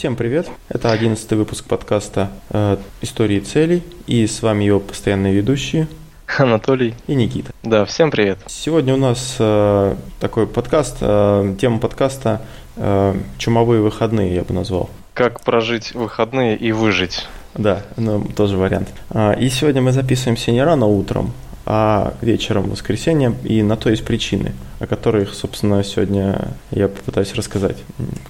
[0.00, 0.48] Всем привет!
[0.70, 5.88] Это одиннадцатый выпуск подкаста э, «Истории целей» и с вами его постоянные ведущие
[6.38, 7.52] Анатолий и Никита.
[7.62, 8.38] Да, всем привет!
[8.46, 12.40] Сегодня у нас э, такой подкаст, э, тема подкаста
[12.76, 14.88] э, «Чумовые выходные» я бы назвал.
[15.12, 17.26] Как прожить выходные и выжить.
[17.52, 18.88] Да, ну, тоже вариант.
[19.10, 21.34] А, и сегодня мы записываемся не рано утром,
[21.72, 27.76] а вечером воскресенья, и на то есть причины, о которых, собственно, сегодня я попытаюсь рассказать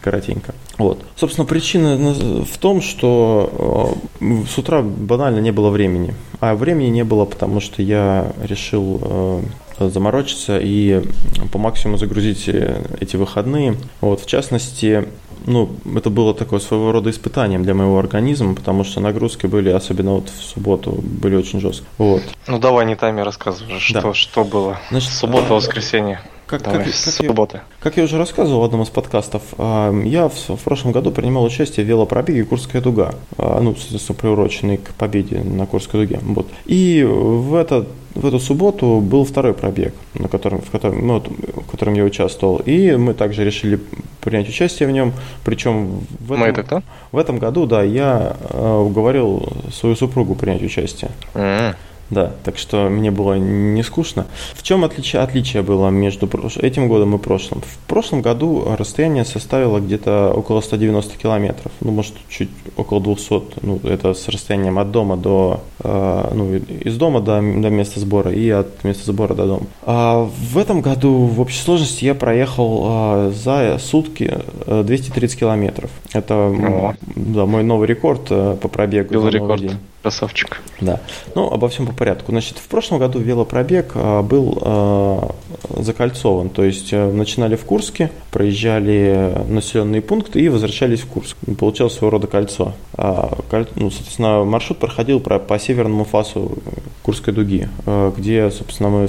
[0.03, 0.55] коротенько.
[0.77, 1.03] Вот.
[1.17, 1.97] Собственно, причина
[2.45, 6.15] в том, что э, с утра банально не было времени.
[6.41, 9.41] А времени не было, потому что я решил э,
[9.89, 11.03] заморочиться и
[11.51, 13.75] по максимуму загрузить э, эти выходные.
[14.03, 15.09] Вот, в частности,
[15.47, 20.13] ну, это было такое своего рода испытанием для моего организма, потому что нагрузки были, особенно
[20.13, 21.89] вот в субботу, были очень жесткие.
[21.99, 22.23] Вот.
[22.47, 24.15] Ну давай не тайме рассказывай, что, да.
[24.15, 24.79] что было.
[24.91, 26.21] Значит, Суббота, воскресенье.
[26.51, 30.29] Как, Давай, как, как, я, как я уже рассказывал в одном из подкастов, а, я
[30.29, 34.93] в, в прошлом году принимал участие в велопробеге Курская дуга, а, ну, соответственно, приуроченный к
[34.95, 36.19] победе на Курской дуге.
[36.21, 36.49] Вот.
[36.67, 41.71] И в, это, в эту субботу был второй пробег, на котором, в, котором, ну, в
[41.71, 42.57] котором я участвовал.
[42.57, 43.79] И мы также решили
[44.21, 45.13] принять участие в нем.
[45.45, 46.83] Причем в этом, это кто?
[47.13, 51.13] в этом году, да, я а, уговорил свою супругу принять участие.
[51.35, 51.77] Mm-hmm.
[52.11, 54.27] Да, так что мне было не скучно.
[54.55, 56.29] В чем отличие, отличие было между
[56.61, 57.63] этим годом и прошлым?
[57.63, 63.81] В прошлом году расстояние составило где-то около 190 километров, ну, может, чуть около 200, ну,
[63.85, 68.49] это с расстоянием от дома до, э, ну, из дома до, до места сбора и
[68.51, 69.67] от места сбора до дома.
[69.83, 75.91] А в этом году в общей сложности я проехал э, за сутки 230 километров.
[76.13, 79.13] Это да, мой новый рекорд э, по пробегу.
[79.13, 79.61] Белый рекорд.
[79.61, 79.79] День.
[80.03, 80.63] Красавчик.
[80.81, 81.01] Да.
[81.35, 82.33] Ну, обо всем по порядку.
[82.33, 85.35] Значит, в прошлом году велопробег а, был а,
[85.69, 86.51] закольцован.
[86.51, 91.37] То есть э, начинали в Курске, проезжали населенные пункты и возвращались в Курск.
[91.59, 92.75] Получалось своего рода кольцо.
[92.95, 93.39] А,
[93.77, 96.59] ну, соответственно, маршрут проходил по северному фасу
[97.03, 97.69] Курской дуги,
[98.17, 99.09] где, собственно, мы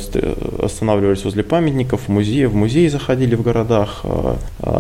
[0.64, 4.06] останавливались возле памятников, музеев, в музеи заходили в городах,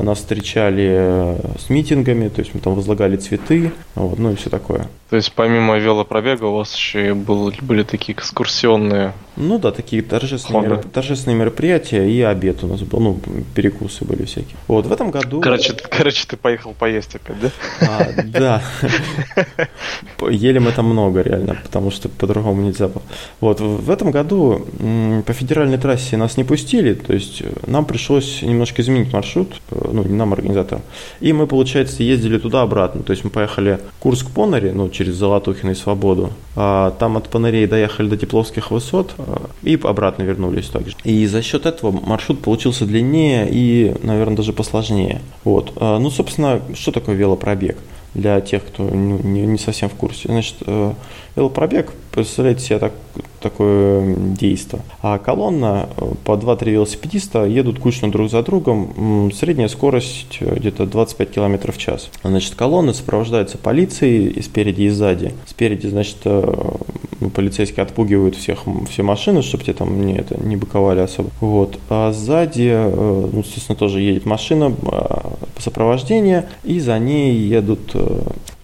[0.01, 4.49] нас встречали э, с митингами, то есть мы там возлагали цветы, вот, ну и все
[4.49, 4.87] такое.
[5.09, 10.63] То есть помимо велопробега у вас еще был, были такие экскурсионные ну да, такие торжественные,
[10.63, 10.85] мероп...
[10.91, 13.19] торжественные мероприятия и обед у нас был, ну,
[13.55, 14.55] перекусы были всякие.
[14.67, 15.41] Вот, в этом году...
[15.41, 17.49] Короче, короче ты поехал поесть опять, да?
[17.81, 18.63] А, да.
[20.29, 23.01] Ели мы там много, реально, потому что по-другому нельзя было.
[23.39, 24.65] Вот, в этом году
[25.25, 30.03] по федеральной трассе нас не пустили, то есть нам пришлось немножко изменить маршрут, э, ну,
[30.03, 30.83] не нам, организаторам.
[31.21, 36.31] И мы, получается, ездили туда-обратно, то есть мы поехали Курск-Понари, ну, через Золотухино и Свободу,
[36.55, 39.13] а там от Понарей доехали до Тепловских высот,
[39.63, 40.95] и обратно вернулись также.
[41.03, 45.21] И за счет этого маршрут получился длиннее и, наверное, даже посложнее.
[45.43, 45.73] Вот.
[45.75, 47.77] А, ну, собственно, что такое велопробег?
[48.13, 50.27] для тех, кто не, совсем в курсе.
[50.27, 50.93] Значит, э,
[51.35, 52.93] велопробег представляете себе так,
[53.39, 54.81] такое действие.
[55.01, 59.31] А колонна э, по 2-3 велосипедиста едут кучно друг за другом.
[59.33, 62.09] Средняя скорость э, где-то 25 км в час.
[62.23, 65.33] Значит, колонны сопровождаются полицией и спереди, и сзади.
[65.45, 66.17] Спереди, значит,
[67.29, 71.29] полицейские отпугивают всех, все машины, чтобы те там не, это, не быковали особо.
[71.39, 71.79] Вот.
[71.89, 77.95] А сзади, ну, естественно, тоже едет машина по сопровождению, и за ней едут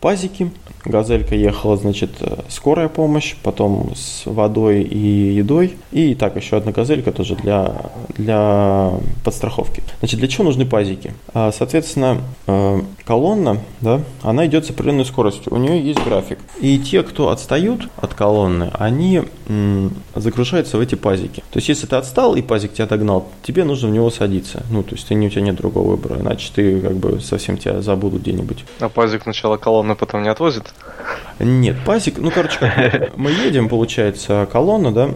[0.01, 0.51] пазики.
[0.87, 2.11] Газелька ехала, значит,
[2.49, 5.75] скорая помощь, потом с водой и едой.
[5.91, 7.73] И так, еще одна газелька тоже для,
[8.17, 8.91] для
[9.23, 9.83] подстраховки.
[9.99, 11.13] Значит, для чего нужны пазики?
[11.33, 15.53] А, соответственно, э, колонна, да, она идет с определенной скоростью.
[15.53, 16.39] У нее есть график.
[16.59, 19.23] И те, кто отстают от колонны, они
[20.15, 21.43] загружаются в эти пазики.
[21.51, 24.63] То есть, если ты отстал и пазик тебя догнал, тебе нужно в него садиться.
[24.69, 27.81] Ну, то есть, ты, у тебя нет другого выбора, иначе ты как бы совсем тебя
[27.81, 28.65] забудут где-нибудь.
[28.79, 30.73] А пазик сначала колонны потом не отвозит?
[31.39, 35.11] Нет, пазик, ну, короче, как мы едем, получается, колонна, да,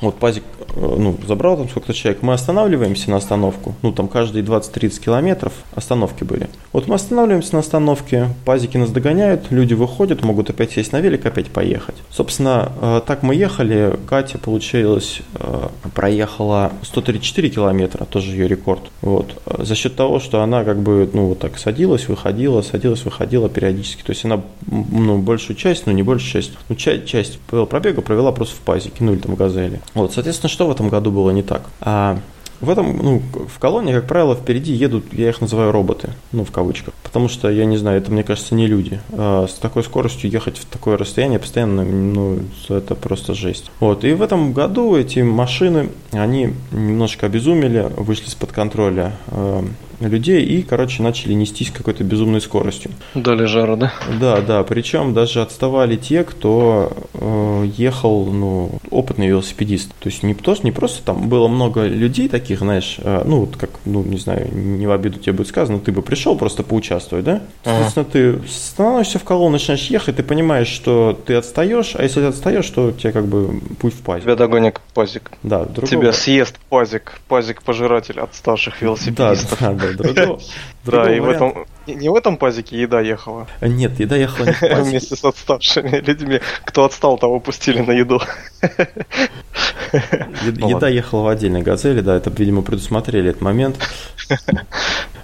[0.00, 0.44] вот пазик
[0.76, 6.24] ну, забрал там сколько-то человек, мы останавливаемся на остановку, ну, там каждые 20-30 километров остановки
[6.24, 6.48] были.
[6.72, 11.26] Вот мы останавливаемся на остановке, пазики нас догоняют, люди выходят, могут опять сесть на велик,
[11.26, 11.96] опять поехать.
[12.10, 18.82] Собственно, э, так мы ехали, Катя, получилось, э, проехала 134 километра, тоже ее рекорд.
[19.02, 19.40] Вот.
[19.46, 24.02] За счет того, что она как бы, ну, вот так садилась, выходила, садилась, выходила периодически.
[24.02, 28.32] То есть она, ну, большую часть, ну, не большую часть, ну, часть, часть пробега провела
[28.32, 29.80] просто в пазике, ну, или там в газели.
[29.94, 31.62] Вот, соответственно, что что в этом году было не так?
[31.80, 32.20] А
[32.60, 36.52] в этом, ну, в колонне, как правило, впереди едут, я их называю роботы, ну, в
[36.52, 36.94] кавычках.
[37.02, 39.00] Потому что, я не знаю, это, мне кажется, не люди.
[39.10, 42.38] А с такой скоростью ехать в такое расстояние постоянно, ну,
[42.68, 43.72] это просто жесть.
[43.80, 49.14] Вот, и в этом году эти машины, они немножко обезумели, вышли из-под контроля.
[50.08, 52.90] Людей и, короче, начали нестись какой-то безумной скоростью.
[53.14, 53.92] Дали жару, да?
[54.20, 59.94] Да, да, причем даже отставали те, кто э, ехал, ну, опытный велосипедист.
[60.00, 63.56] То есть не, то, не просто там было много людей таких, знаешь, э, ну, вот
[63.56, 67.24] как, ну, не знаю, не в обиду тебе будет сказано, ты бы пришел просто поучаствовать,
[67.24, 67.42] да?
[67.64, 72.26] Соответственно, ты становишься в колонну, начинаешь ехать, ты понимаешь, что ты отстаешь, а если ты
[72.26, 74.24] отстаешь, то тебе как бы путь в пазик.
[74.24, 75.30] Тебя догонит пазик.
[75.42, 75.86] Да, другого...
[75.86, 79.60] Тебя съест пазик, пазик-пожиратель отставших велосипедистов.
[79.60, 80.40] Да, да, да, другого,
[80.84, 83.46] да, и в этом не в этом пазике еда ехала?
[83.60, 84.82] Нет, еда ехала не в пазике.
[84.82, 86.40] Вместе с отставшими людьми.
[86.64, 88.20] Кто отстал, того пустили на еду.
[89.92, 93.78] Еда ехала в отдельной газели, да, это, видимо, предусмотрели этот момент.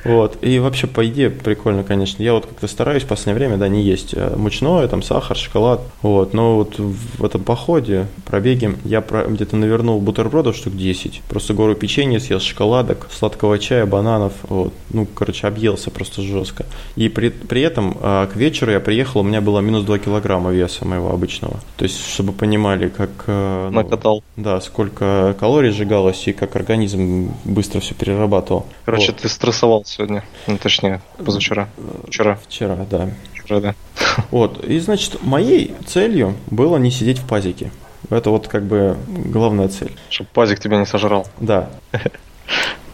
[0.08, 0.38] Вот.
[0.42, 2.22] И вообще, по идее, прикольно, конечно.
[2.22, 5.80] Я вот как-то стараюсь в последнее время, да, не есть э, мучное, там, сахар, шоколад.
[6.02, 6.34] Вот.
[6.34, 11.22] Но вот в этом походе, пробеге, я где-то навернул бутербродов штук 10.
[11.28, 14.32] Просто гору печенья съел, шоколадок, сладкого чая, бананов.
[14.42, 14.72] Вот.
[14.90, 16.66] Ну, короче, объелся просто жестко.
[16.96, 20.50] И при, при этом а, к вечеру я приехал, у меня было минус 2 килограмма
[20.50, 21.60] веса моего обычного.
[21.76, 23.10] То есть, чтобы понимали, как...
[23.26, 24.22] Э, ну, Накатал.
[24.36, 28.66] Да, сколько калорий сжигалось и как организм быстро все перерабатывал.
[28.84, 29.20] Короче, вот.
[29.20, 30.22] ты стрессовал сегодня.
[30.46, 31.68] Ну, точнее, позавчера.
[32.06, 32.38] Вчера.
[32.46, 33.10] Вчера, да.
[33.34, 33.74] Вчера, да.
[34.30, 34.64] Вот.
[34.64, 37.72] И, значит, моей целью было не сидеть в пазике.
[38.08, 39.92] Это вот как бы главная цель.
[40.08, 41.26] Чтобы пазик тебя не сожрал.
[41.40, 41.68] Да.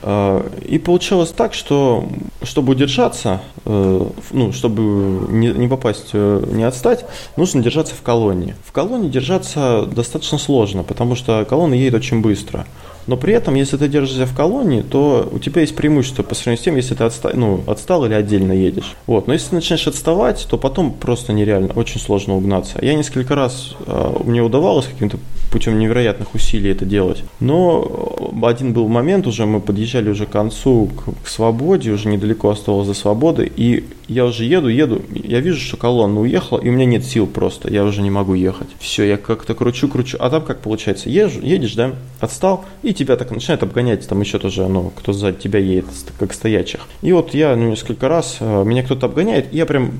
[0.02, 2.08] А, и получилось так, что
[2.42, 4.82] чтобы удержаться, э, ну, чтобы
[5.30, 7.04] не, не попасть, э, не отстать,
[7.36, 8.56] нужно держаться в колонии.
[8.64, 12.66] В колонии держаться достаточно сложно, потому что колонна едет очень быстро.
[13.06, 16.60] Но при этом, если ты держишься в колонии, то у тебя есть преимущество по сравнению
[16.60, 17.30] с тем, если ты отста...
[17.34, 18.94] ну, отстал или отдельно едешь.
[19.06, 19.26] Вот.
[19.26, 22.78] Но если ты начинаешь отставать, то потом просто нереально, очень сложно угнаться.
[22.82, 25.18] Я несколько раз, э, мне удавалось каким-то
[25.50, 27.22] путем невероятных усилий это делать.
[27.40, 32.50] Но один был момент, уже мы подъезжали уже к концу, к, к свободе, уже недалеко
[32.50, 36.72] осталось до свободы, и я уже еду, еду, я вижу, что колонна уехала, и у
[36.72, 38.68] меня нет сил просто, я уже не могу ехать.
[38.78, 43.16] Все, я как-то кручу, кручу, а там как получается, езжу, едешь, да, отстал, и тебя
[43.16, 45.86] так начинает обгонять, там еще тоже, ну, кто сзади тебя едет,
[46.18, 46.80] как стоячих.
[47.02, 49.92] И вот я, ну, несколько раз, э, меня кто-то обгоняет, и я прям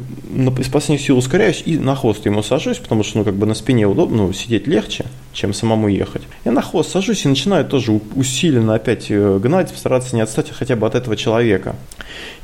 [0.58, 3.54] из последних сил ускоряюсь и на хвост ему сажусь, потому что, ну, как бы на
[3.54, 6.22] спине удобно, ну, сидеть легче, чем самому ехать.
[6.44, 10.76] Я на хвост сажусь и начинаю тоже усиленно опять э, гнать, стараться не отстать хотя
[10.76, 11.76] бы от этого человека.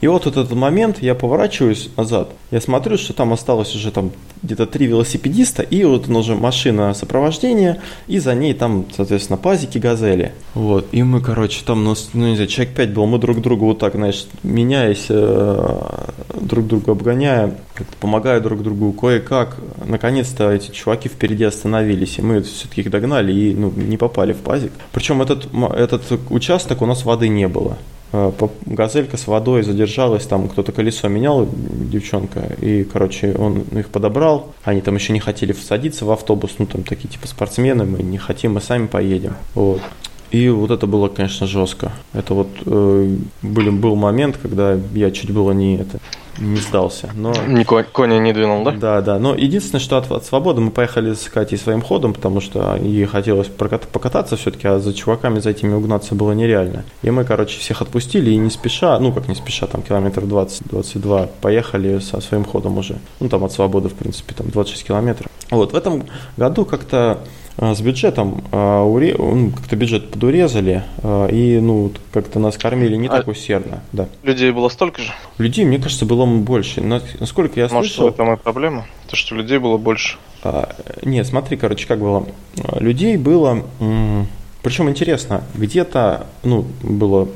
[0.00, 4.12] И вот этот момент я поворачиваюсь назад, я смотрю, что там осталось уже там
[4.42, 10.32] где-то три велосипедиста, и вот уже машина сопровождения, и за ней там, соответственно, пазики, газели.
[10.54, 13.66] Вот, и мы, короче, там, ну, ну не знаю, человек пять был, мы друг другу
[13.66, 15.90] вот так, знаешь, меняясь, э,
[16.40, 17.54] друг друга обгоняя,
[18.00, 19.56] помогая друг другу кое-как.
[19.84, 24.38] Наконец-то эти чуваки впереди остановились, и мы все-таки их догнали и ну, не попали в
[24.38, 24.72] пазик.
[24.92, 27.78] Причем этот, этот участок у нас воды не было.
[28.12, 28.32] Э,
[28.66, 34.80] газелька с водой задержалась, там кто-то колесо менял, девчонка, и, короче, он их подобрал, они
[34.80, 38.54] там еще не хотели всадиться в автобус, ну, там такие, типа, спортсмены, мы не хотим,
[38.54, 39.80] мы сами поедем, вот.
[40.32, 41.92] И вот это было, конечно, жестко.
[42.12, 45.98] Это вот э, был, был момент, когда я чуть было не это
[46.40, 47.10] не сдался.
[47.14, 47.32] Но...
[47.46, 48.72] Не коня не двинул, да?
[48.72, 49.18] Да, да.
[49.18, 53.04] Но единственное, что от, от свободы мы поехали с Катей своим ходом, потому что ей
[53.06, 56.84] хотелось покататься все-таки, а за чуваками за этими угнаться было нереально.
[57.02, 61.28] И мы, короче, всех отпустили и не спеша, ну как не спеша, там километров 20-22,
[61.40, 62.96] поехали со своим ходом уже.
[63.20, 65.30] Ну там от свободы, в принципе, там 26 километров.
[65.50, 66.04] Вот, в этом
[66.36, 67.18] году как-то
[67.56, 73.10] с бюджетом а, ну, как-то бюджет подурезали, а, и ну как-то нас кормили не а
[73.10, 73.82] так усердно.
[73.92, 74.08] Да.
[74.22, 75.12] Людей было столько же?
[75.38, 76.80] Людей, мне кажется, было больше.
[76.80, 78.04] Насколько я Может, слышал...
[78.04, 78.86] Может, это моя проблема?
[79.08, 80.16] То, что людей было больше?
[80.42, 82.26] А, нет, смотри, короче, как было.
[82.78, 83.64] Людей было...
[84.62, 87.28] Причем интересно, где-то ну, было,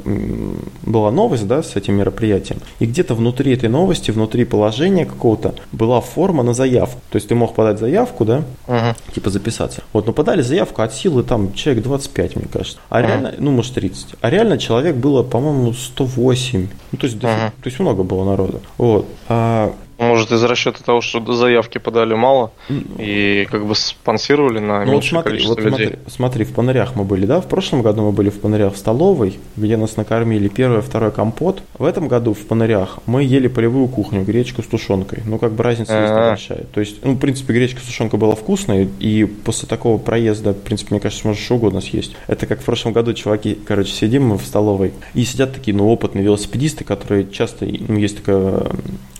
[0.82, 6.00] была новость да, с этим мероприятием, и где-то внутри этой новости, внутри положения какого-то была
[6.00, 7.00] форма на заявку.
[7.10, 8.94] То есть ты мог подать заявку, да, uh-huh.
[9.14, 9.82] типа записаться.
[9.92, 12.78] Вот, но подали заявку от силы там человек 25, мне кажется.
[12.88, 13.06] А uh-huh.
[13.06, 14.16] реально, ну, может 30.
[14.20, 16.68] А реально человек было, по-моему, 108.
[16.92, 17.50] Ну, то есть, uh-huh.
[17.50, 18.60] то есть много было народу.
[18.76, 19.06] Вот.
[19.28, 22.52] А может, из расчета того, что заявки подали мало
[22.98, 25.86] и как бы спонсировали на ну, вот смотри, количество вот людей.
[25.86, 27.40] Смотри, смотри, в Панарях мы были, да?
[27.40, 31.62] В прошлом году мы были в Панарях в столовой, где нас накормили первый, второй компот.
[31.78, 35.22] В этом году в Панарях мы ели полевую кухню, гречку с тушенкой.
[35.24, 36.64] Ну, как бы разница есть небольшая.
[36.72, 40.60] То есть, ну, в принципе, гречка с тушенкой была вкусной, и после такого проезда, в
[40.60, 42.16] принципе, мне кажется, можешь что угодно съесть.
[42.26, 45.88] Это как в прошлом году, чуваки, короче, сидим мы в столовой, и сидят такие, ну,
[45.88, 48.66] опытные велосипедисты, которые часто, ну, есть такая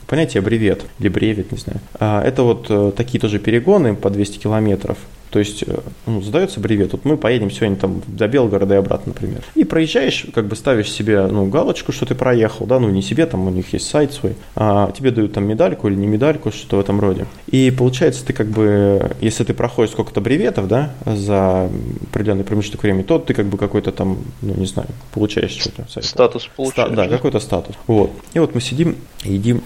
[0.07, 1.81] понятие бревет или бревет, не знаю.
[1.95, 4.99] А, это вот э, такие тоже перегоны по 200 километров.
[5.35, 6.93] То есть э, ну, задается бревет.
[6.93, 9.43] Вот мы поедем сегодня там до Белгорода и обратно, например.
[9.57, 13.27] И проезжаешь, как бы ставишь себе ну, галочку, что ты проехал, да, ну не себе,
[13.27, 16.77] там у них есть сайт свой, а тебе дают там медальку или не медальку, что-то
[16.77, 17.27] в этом роде.
[17.51, 21.69] И получается, ты как бы, если ты проходишь сколько-то бреветов, да, за
[22.13, 25.85] определенный промежуток времени, то ты как бы какой-то там, ну не знаю, получаешь что-то.
[26.01, 26.93] Статус получаешь.
[26.93, 27.75] Ста- да, какой-то статус.
[27.89, 28.13] Вот.
[28.35, 29.63] И вот мы сидим, едим,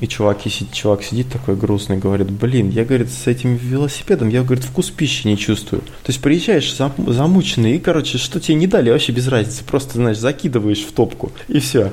[0.00, 0.38] и чувак,
[0.72, 5.09] чувак сидит такой грустный, говорит, блин, я, говорит, с этим велосипедом, я, говорит, вкус пищи
[5.24, 5.82] не чувствую.
[5.82, 9.64] То есть приезжаешь зам, замученный, и, короче, что тебе не дали, вообще без разницы.
[9.64, 11.92] Просто, знаешь, закидываешь в топку, и все.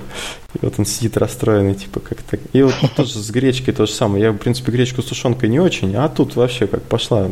[0.53, 3.91] И вот он сидит расстроенный, типа, как то И вот тоже с гречкой то же
[3.91, 4.23] самое.
[4.23, 7.31] Я, в принципе, гречку с тушенкой не очень, а тут вообще как пошла,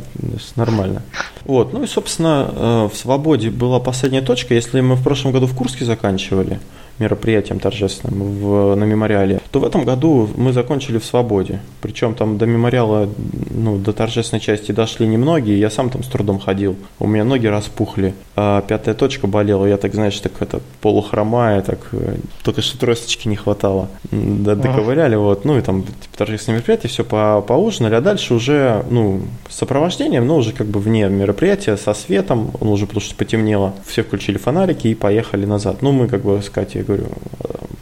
[0.55, 1.01] нормально.
[1.45, 4.53] Вот, ну и, собственно, э, в «Свободе» была последняя точка.
[4.53, 6.59] Если мы в прошлом году в Курске заканчивали,
[6.99, 11.59] мероприятием торжественным в, на мемориале, то в этом году мы закончили в свободе.
[11.81, 13.09] Причем там до мемориала,
[13.49, 16.75] ну, до торжественной части дошли немногие, я сам там с трудом ходил.
[16.99, 21.79] У меня ноги распухли, а пятая точка болела, я так, знаешь, так это полухромая, так
[21.91, 23.89] э, только что тросточки не хватало.
[24.11, 28.85] До, доковыряли, вот, ну и там типа, торжественное мероприятие, все по, поужинали, а дальше уже,
[28.89, 33.15] ну, с сопровождением, но уже как бы вне мероприятия, со светом, он уже потому что
[33.15, 35.81] потемнело, все включили фонарики и поехали назад.
[35.81, 36.49] Ну, мы как бы с
[36.85, 37.07] Катей говорю,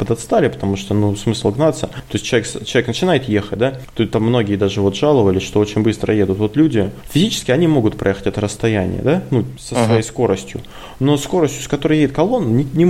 [0.03, 1.87] подотстали, потому что, ну, смысл гнаться.
[1.87, 5.81] То есть человек, человек начинает ехать, да, тут там многие даже вот жаловались, что очень
[5.81, 6.37] быстро едут.
[6.37, 10.03] Вот люди, физически они могут проехать это расстояние, да, ну, со своей ага.
[10.03, 10.61] скоростью,
[10.99, 12.85] но скоростью, с которой едет колонна, не, не,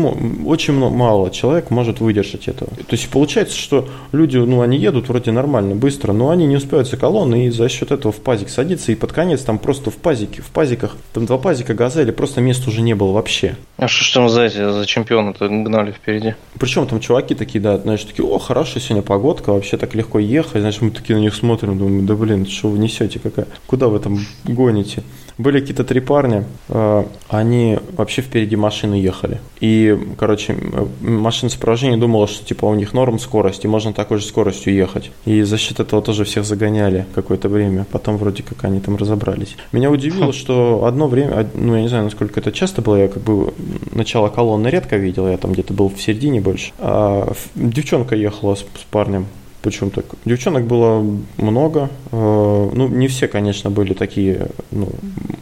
[0.46, 2.72] очень мало человек может выдержать этого.
[2.72, 6.90] То есть получается, что люди, ну, они едут вроде нормально, быстро, но они не успевают
[6.90, 9.98] за колонны, и за счет этого в пазик садится, и под конец там просто в
[9.98, 13.56] пазике, в пазиках, там два пазика газели, просто места уже не было вообще.
[13.78, 16.36] А что ж там за эти, за чемпиона-то гнали впереди?
[16.60, 20.62] Причем там чуваки такие, да, знаешь, такие, о, хорошая сегодня погодка, вообще так легко ехать,
[20.62, 24.00] знаешь, мы такие на них смотрим, думаем, да блин, что вы несете, какая, куда вы
[24.00, 25.04] там гоните?
[25.38, 29.40] Были какие-то три парня, э, они вообще впереди машины ехали.
[29.60, 30.56] И, короче,
[31.02, 35.12] машина сопровождения думала, что типа у них норм скорость, и можно такой же скоростью ехать.
[35.26, 37.86] И за счет этого тоже всех загоняли какое-то время.
[37.92, 39.56] Потом вроде как они там разобрались.
[39.72, 43.24] Меня удивило, что одно время, ну я не знаю, насколько это часто было, я как
[43.24, 43.54] бы
[43.92, 46.72] начало колонны редко видел, я там где-то был в середине больше.
[46.80, 49.28] А девчонка ехала с, с парнем
[49.64, 51.02] причем так, девчонок было
[51.38, 51.90] много.
[52.12, 54.50] Э, ну, не все, конечно, были такие.
[54.72, 54.90] Ну,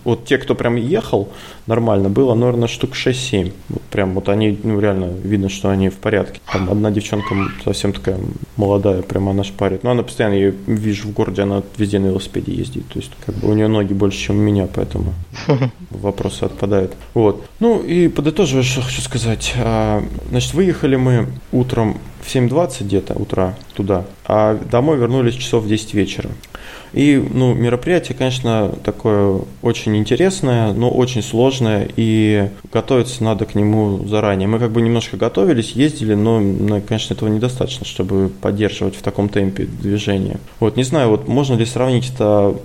[0.03, 1.29] вот те, кто прям ехал
[1.65, 3.51] нормально, было, наверное, штук 6-7.
[3.69, 6.39] Вот прям вот они, ну, реально видно, что они в порядке.
[6.53, 7.33] Там одна девчонка
[7.65, 8.19] совсем такая
[8.57, 9.83] молодая, прям она шпарит.
[9.83, 12.87] Но она постоянно, я вижу в городе, она везде на велосипеде ездит.
[12.89, 15.15] То есть, как бы у нее ноги больше, чем у меня, поэтому
[15.89, 16.93] вопросы отпадают.
[17.15, 17.43] Вот.
[17.59, 19.55] Ну, и подытоживая, что хочу сказать.
[19.57, 25.67] А, значит, выехали мы утром в 7.20 где-то утра туда, а домой вернулись часов в
[25.67, 26.29] 10 вечера.
[26.93, 34.05] И, ну, мероприятие, конечно, такое очень интересное, но очень сложное, и готовиться надо к нему
[34.07, 34.47] заранее.
[34.47, 39.29] Мы как бы немножко готовились, ездили, но, ну, конечно, этого недостаточно, чтобы поддерживать в таком
[39.29, 40.37] темпе движение.
[40.59, 42.55] Вот, не знаю, вот можно ли сравнить это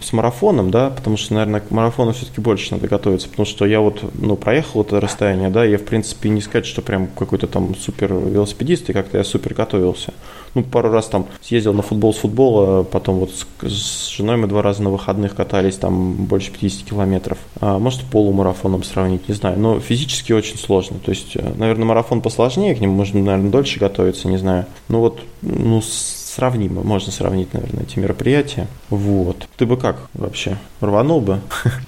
[0.00, 3.80] с марафоном, да, потому что, наверное, к марафону все-таки больше надо готовиться, потому что я
[3.80, 7.74] вот, ну, проехал это расстояние, да, я, в принципе, не сказать, что прям какой-то там
[7.76, 10.12] супер велосипедист, и как-то я супер готовился.
[10.58, 14.48] Ну, пару раз там съездил на футбол с футбола, потом вот с, с женой мы
[14.48, 17.38] два раза на выходных катались, там больше 50 километров.
[17.60, 19.56] А, может, полумарафоном сравнить, не знаю.
[19.56, 20.98] Но физически очень сложно.
[20.98, 24.66] То есть, э, наверное, марафон посложнее, к нему можно, наверное, дольше готовиться, не знаю.
[24.88, 28.66] Ну вот, ну, сравнимо, можно сравнить, наверное, эти мероприятия.
[28.90, 29.46] Вот.
[29.56, 30.56] Ты бы как вообще?
[30.80, 31.40] Рванул бы?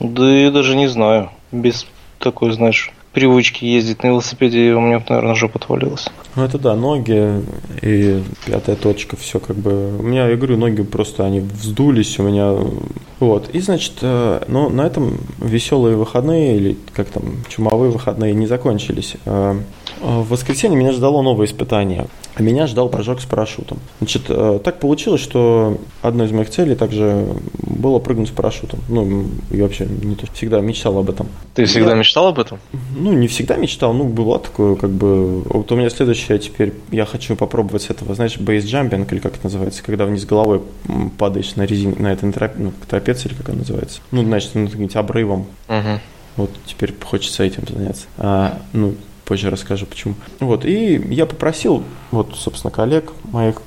[0.00, 1.30] Да я даже не знаю.
[1.52, 1.86] Без
[2.18, 6.06] такой, знаешь, привычки ездить на велосипеде, у меня, наверное, жопа отвалилась.
[6.36, 7.42] Ну это да, ноги
[7.82, 9.96] и пятая точка, все как бы.
[9.98, 12.56] У меня, я говорю, ноги просто они вздулись у меня.
[13.18, 13.50] Вот.
[13.50, 19.16] И значит, э, ну на этом веселые выходные или как там чумовые выходные не закончились.
[19.24, 19.58] Э,
[20.00, 22.06] в воскресенье меня ждало новое испытание.
[22.34, 23.78] А меня ждал прыжок с парашютом.
[23.98, 27.26] Значит, э, так получилось, что одной из моих целей также
[27.58, 28.80] было прыгнуть с парашютом.
[28.88, 31.28] Ну, и вообще не то, всегда мечтал об этом.
[31.54, 32.58] Ты всегда я, мечтал об этом?
[32.96, 35.40] Ну, не всегда мечтал, ну, было такое, как бы.
[35.42, 39.82] Вот у меня следующее теперь, я хочу попробовать этого, знаешь, бейсджампинг, или как это называется,
[39.82, 40.62] когда вниз головой
[41.18, 44.00] падаешь на резине, на этом троп, ну, трапеции, или как это называется.
[44.12, 45.46] Ну, значит, над каким-нибудь обрывом.
[45.68, 46.00] Угу.
[46.36, 48.06] Вот теперь хочется этим заняться.
[48.16, 48.94] А, ну,
[49.30, 50.16] позже расскажу почему.
[50.40, 53.62] Вот, и я попросил, вот, собственно, коллег, моих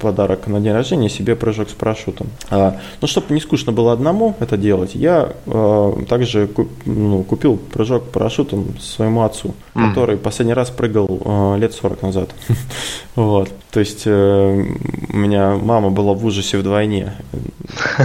[0.00, 2.28] подарок на день рождения себе прыжок с парашютом.
[2.50, 7.56] А, ну, чтобы не скучно было одному это делать, я а, также куп, ну, купил
[7.56, 9.88] прыжок парашютом своему отцу, mm.
[9.88, 12.30] который последний раз прыгал а, лет 40 назад.
[13.14, 13.50] вот.
[13.70, 14.64] То есть э,
[15.12, 17.12] у меня мама была в ужасе вдвойне.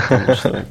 [0.09, 0.65] Потому что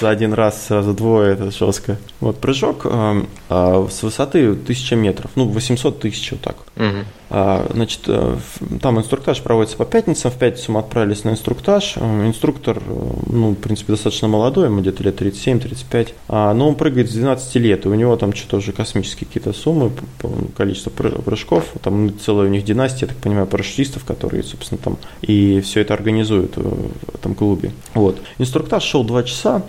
[0.00, 1.96] один раз сразу двое, это жестко.
[2.20, 6.56] Вот прыжок э, э, с высоты 1000 метров, ну 800 тысяч вот так.
[6.76, 7.04] Угу.
[7.30, 8.36] А, значит, э,
[8.80, 10.30] там инструктаж проводится по пятницам.
[10.30, 11.94] В пятницу мы отправились на инструктаж.
[11.96, 12.80] Э, инструктор, э,
[13.26, 16.14] ну, в принципе, достаточно молодой, ему где-то лет 37-35.
[16.28, 19.52] А, но он прыгает с 12 лет, и у него там что-то уже космические какие-то
[19.52, 19.90] суммы,
[20.56, 21.64] количество прыжков.
[21.82, 25.94] Там целая у них династия, я так понимаю, парашютистов, которые, собственно, там и все это
[25.94, 27.72] организуют в этом клубе.
[27.94, 28.20] Вот.
[28.38, 29.62] Инструктаж шел 2 часа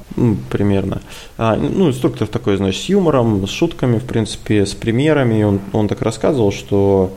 [0.50, 1.02] примерно.
[1.38, 5.44] А, ну, инструктор такой, значит, с юмором, с шутками, в принципе, с примерами.
[5.44, 7.12] Он, он так рассказывал, что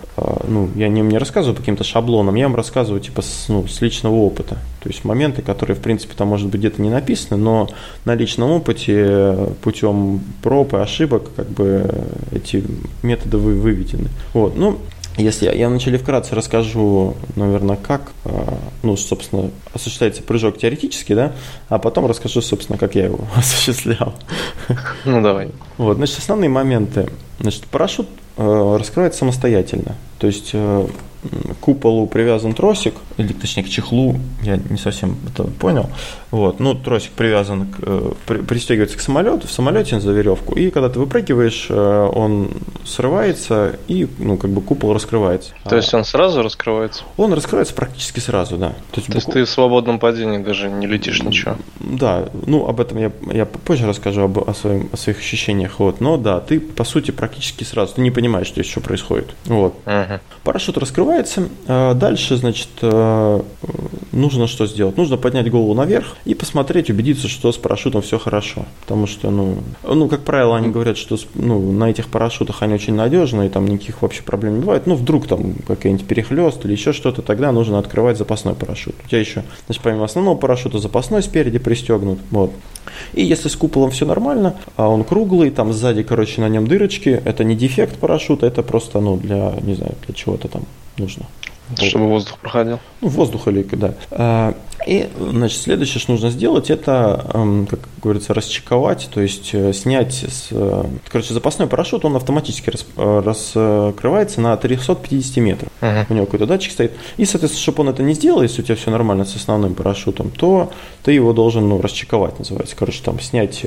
[0.48, 3.80] ну, я не, не рассказываю по каким-то шаблонам, я вам рассказываю типа с, ну, с
[3.80, 4.56] личного опыта.
[4.82, 7.68] То есть моменты, которые, в принципе, там, может быть, где-то не написаны, но
[8.04, 11.88] на личном опыте путем проб и ошибок как бы
[12.32, 12.64] эти
[13.02, 14.08] методы вы, выведены.
[14.32, 14.78] Вот, ну,
[15.16, 18.12] если я, я вначале вкратце расскажу, наверное, как,
[18.82, 21.32] ну, собственно, осуществляется прыжок теоретически, да,
[21.68, 24.14] а потом расскажу, собственно, как я его осуществлял.
[25.04, 25.50] Ну, давай.
[25.78, 27.08] Вот, значит, основные моменты.
[27.40, 29.94] Значит, парашют э, раскрывается самостоятельно.
[30.18, 30.86] То есть э,
[31.60, 35.88] куполу привязан тросик, или точнее к чехлу, я не совсем это понял.
[36.30, 40.70] Вот, ну, тросик привязан, к, э, при, пристегивается к самолету, в самолете за веревку, и
[40.70, 42.50] когда ты выпрыгиваешь, э, он
[42.84, 45.52] срывается, и, ну, как бы купол раскрывается.
[45.64, 47.04] То есть он сразу раскрывается?
[47.16, 48.70] Он раскрывается практически сразу, да.
[48.90, 51.56] То есть, То есть ты в свободном падении даже не летишь ничего?
[51.78, 56.00] Да, ну, об этом я, я позже расскажу об, о, своем, о своих ощущениях, вот,
[56.00, 59.74] но да, ты, по сути, практически сразу, ты не понимаешь, что еще происходит, вот.
[59.86, 60.20] Угу.
[60.42, 63.42] Парашют раскрывается, а дальше, значит, э,
[64.12, 64.96] нужно что сделать?
[64.96, 68.66] Нужно поднять голову наверх и посмотреть, убедиться, что с парашютом все хорошо.
[68.80, 72.94] Потому что, ну, ну как правило, они говорят, что ну, на этих парашютах они очень
[72.94, 74.86] надежные, там никаких вообще проблем не бывает.
[74.86, 78.96] Ну, вдруг там какой-нибудь перехлест или еще что-то, тогда нужно открывать запасной парашют.
[79.04, 82.18] У тебя еще, значит, помимо основного парашюта, запасной спереди пристегнут.
[82.32, 82.50] Вот.
[83.12, 87.22] И если с куполом все нормально, а он круглый, там сзади, короче, на нем дырочки,
[87.24, 90.62] это не дефект парашюта, это просто, ну, для, не знаю, для чего-то там
[90.98, 91.26] нужно.
[91.76, 92.78] Чтобы воздух проходил.
[93.00, 93.94] Ну, воздух или да.
[94.10, 94.54] А,
[94.86, 100.14] и, значит, следующее, что нужно сделать, это, эм, как говорится, расчековать, то есть э, снять,
[100.14, 105.72] с, э, короче, запасной парашют, он автоматически э, раскрывается на 350 метров.
[105.80, 106.06] Uh-huh.
[106.08, 106.92] У него какой-то датчик стоит.
[107.16, 110.30] И, соответственно, чтобы он это не сделал, если у тебя все нормально с основным парашютом,
[110.30, 110.70] то
[111.02, 112.76] ты его должен, ну, расчековать, называется.
[112.76, 113.66] Короче, там, снять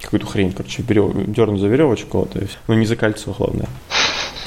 [0.00, 2.36] какую-то хрень, короче, дернуть за веревочку, вот,
[2.68, 3.68] ну, не за кольцо, главное.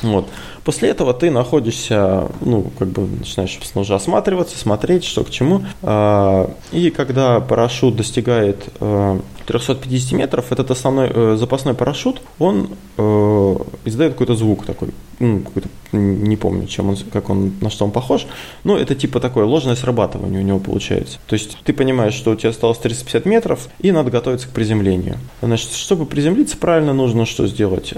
[0.01, 0.29] Вот.
[0.67, 5.61] После этого ты находишься, ну, как бы начинаешь, собственно, уже осматриваться, смотреть, что к чему.
[5.81, 8.65] А, и когда парашют достигает
[9.45, 15.39] 350 э, метров, этот основной э, запасной парашют, он э, издает какой-то звук такой, ну,
[15.39, 18.27] какой-то, не помню, чем он, как он, на что он похож,
[18.65, 21.17] но это типа такое ложное срабатывание у него получается.
[21.27, 25.17] То есть ты понимаешь, что у тебя осталось 350 метров, и надо готовиться к приземлению.
[25.41, 27.93] Значит, чтобы приземлиться правильно, нужно что сделать?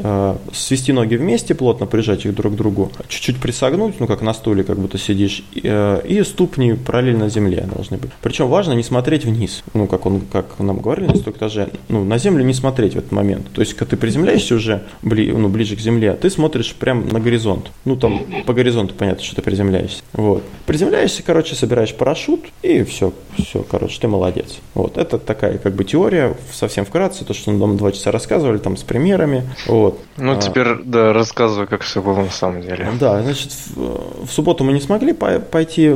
[0.54, 4.64] Свести ноги вместе, плотно прижать их друг к другу, чуть-чуть присогнуть, ну, как на стуле,
[4.64, 8.12] как будто сидишь, и, и ступни параллельно земле должны быть.
[8.22, 12.18] Причем важно не смотреть вниз, ну, как, он, как нам говорили на инструктаже, ну, на
[12.18, 13.48] землю не смотреть в этот момент.
[13.54, 17.20] То есть, когда ты приземляешься уже бли, ну, ближе к земле, ты смотришь прямо на
[17.20, 17.72] горизонт.
[17.86, 20.04] Ну, там по горизонту понятно, что ты приземляешься.
[20.14, 20.44] Вот.
[20.66, 24.58] Приземляешься, короче, собираешь парашют, и все, все, короче, ты молодец.
[24.74, 24.98] Вот.
[24.98, 28.84] Это такая, как бы, теория, совсем вкратце, то, что нам два часа рассказывали, там, с
[28.84, 29.50] примерами.
[29.68, 30.00] Вот.
[30.18, 32.88] Ну, а, теперь, да, рассказывай, как все было на самом деле.
[33.00, 35.94] Да, значит, в, в субботу мы не смогли пойти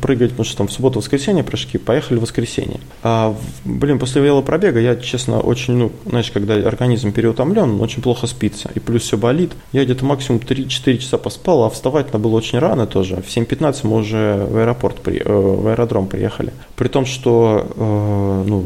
[0.00, 2.80] прыгать, потому что там в субботу-воскресенье прыжки, поехали в воскресенье.
[3.02, 3.34] А,
[3.64, 8.80] блин, после велопробега я, честно, очень, ну, знаешь, когда организм переутомлен, очень плохо спится, и
[8.80, 9.52] плюс все болит.
[9.72, 13.16] Я где-то максимум 3-4 часа поспал, а вставать надо было очень рано тоже.
[13.16, 16.52] В 7.15 мы уже в аэропорт, при, э, в аэродром приехали.
[16.76, 18.64] При том, что, э, ну,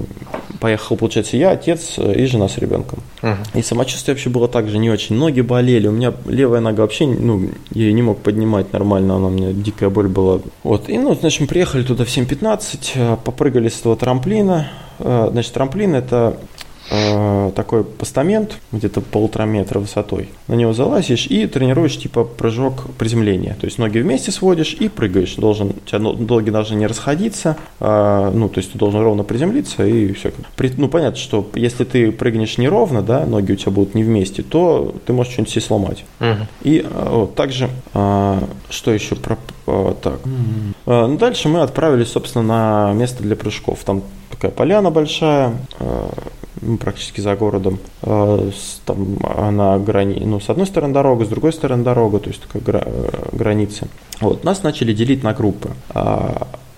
[0.61, 3.01] поехал, получается, я, отец и жена с ребенком.
[3.23, 3.37] Uh-huh.
[3.55, 5.17] И самочувствие вообще было также не очень.
[5.17, 9.27] Ноги болели, у меня левая нога вообще, ну, я ее не мог поднимать нормально, она
[9.27, 10.41] у меня дикая боль была.
[10.63, 14.69] Вот, и, ну, значит, мы приехали туда в 7.15, э, попрыгали с этого трамплина.
[14.99, 16.39] Э, значит, трамплин– это
[16.91, 20.29] э, такой постамент, где-то полтора метра высотой.
[20.49, 23.57] На него залазишь и тренируешь типа прыжок приземления.
[23.61, 25.35] То есть ноги вместе сводишь и прыгаешь.
[25.37, 29.87] Должен, у тебя ноги должны не расходиться, а, ну, то есть ты должен ровно приземлиться
[29.87, 30.33] и все.
[30.57, 34.43] При, ну, понятно, что если ты прыгнешь неровно, да, ноги у тебя будут не вместе,
[34.43, 36.05] то ты можешь что-нибудь себе сломать.
[36.21, 36.47] Угу.
[36.63, 40.21] И а, вот, также, а, что еще про Так.
[40.87, 43.85] Ну, дальше мы отправились, собственно, на место для прыжков.
[43.85, 45.55] Там такая поляна большая,
[46.61, 47.79] ну, практически за городом.
[48.01, 50.23] Там она грани...
[50.25, 52.87] ну, с одной стороны дорога, с другой стороны дорога, то есть такая гра...
[53.33, 53.89] граница.
[54.21, 55.71] Вот, нас начали делить на группы.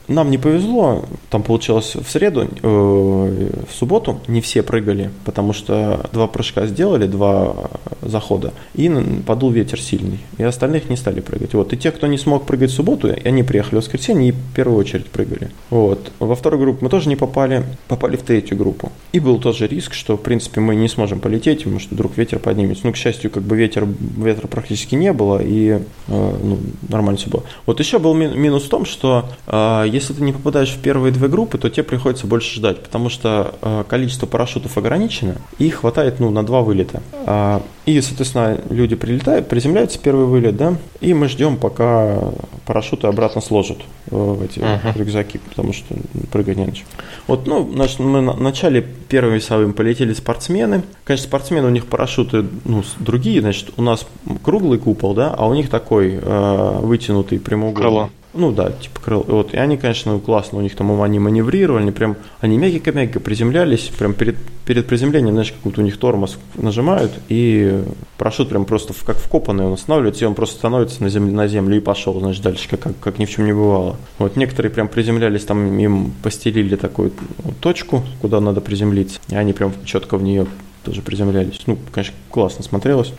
[0.09, 6.09] Нам не повезло, там получилось в среду, э, в субботу не все прыгали, потому что
[6.13, 8.91] два прыжка сделали, два захода, и
[9.27, 11.55] подул ветер сильный, и остальных не стали прыгать.
[11.55, 11.73] Вот.
[11.73, 14.79] И те, кто не смог прыгать в субботу, они приехали в воскресенье и в первую
[14.79, 15.51] очередь прыгали.
[15.71, 16.11] Вот.
[16.19, 18.91] Во вторую группу мы тоже не попали, попали в третью группу.
[19.13, 22.39] И был тоже риск, что, в принципе, мы не сможем полететь, потому что вдруг ветер
[22.39, 22.87] поднимется.
[22.87, 27.29] Ну, к счастью, как бы ветер, ветра практически не было, и э, ну, нормально все
[27.29, 27.43] было.
[27.67, 31.29] Вот еще был минус в том, что э, если ты не попадаешь в первые две
[31.29, 36.31] группы, то тебе приходится больше ждать, потому что э, количество парашютов ограничено, и хватает ну,
[36.31, 37.03] на два вылета.
[37.27, 42.19] А, и, соответственно, люди прилетают, приземляются первый вылет, да, и мы ждем, пока
[42.67, 43.79] парашюты обратно сложат
[44.11, 44.97] э, в эти uh-huh.
[44.97, 45.95] рюкзаки, потому что
[46.31, 46.87] прыгать не на чем.
[47.27, 50.83] Вот, ну, значит, мы в начале первым весовым полетели спортсмены.
[51.05, 54.07] Конечно, спортсмены, у них парашюты, ну, другие, значит, у нас
[54.43, 57.89] круглый купол, да, а у них такой э, вытянутый прямоугольный.
[57.89, 58.11] Крыло.
[58.35, 59.25] Ну да, типа крыл.
[59.27, 63.91] Вот, и они, конечно, классно, у них там они маневрировали, они прям, они мягенько-мягенько приземлялись,
[63.99, 64.37] прям перед,
[64.67, 67.83] перед приземлением, знаешь, как будто у них тормоз нажимают, и
[68.19, 71.77] парашют прям просто как вкопанный он останавливается, и он просто становится на землю, на землю
[71.79, 73.97] и пошел, значит, дальше, как, как, как ни в чем не бывало.
[74.19, 77.13] Вот некоторые прям приземлялись, там им постелили такую
[77.61, 80.47] точку, куда надо приземлиться, и они прям четко в нее
[80.85, 81.61] тоже приземлялись.
[81.67, 83.13] Ну, конечно, классно смотрелось.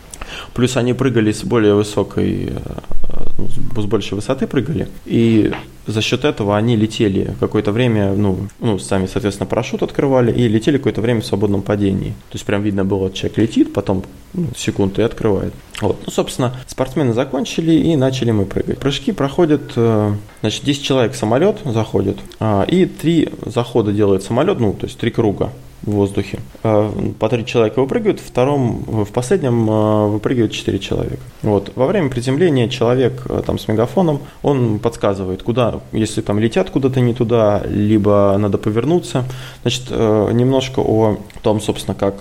[0.54, 2.58] Плюс они прыгали с более высокой, э,
[3.48, 4.88] с большей высоты прыгали.
[5.06, 5.52] И
[5.86, 10.76] за счет этого они летели какое-то время, ну, ну, сами, соответственно, парашют открывали и летели
[10.76, 12.10] какое-то время в свободном падении.
[12.30, 15.52] То есть прям видно было, человек летит, потом ну, секунду и открывает.
[15.80, 15.98] Вот.
[16.06, 18.78] Ну, собственно, спортсмены закончили и начали мы прыгать.
[18.78, 24.60] Прыжки проходят, э, значит, 10 человек в самолет заходит, а, и три захода делает самолет,
[24.60, 26.40] ну, то есть три круга в воздухе.
[26.62, 31.22] А, по три человека выпрыгивают, в втором, в последнем а, выпрыгивают четыре человека.
[31.42, 31.72] Вот.
[31.74, 37.00] Во время приземления человек а, там с мегафоном, он подсказывает, куда, если там летят куда-то
[37.00, 39.24] не туда, либо надо повернуться.
[39.62, 42.14] Значит, немножко о том, собственно, как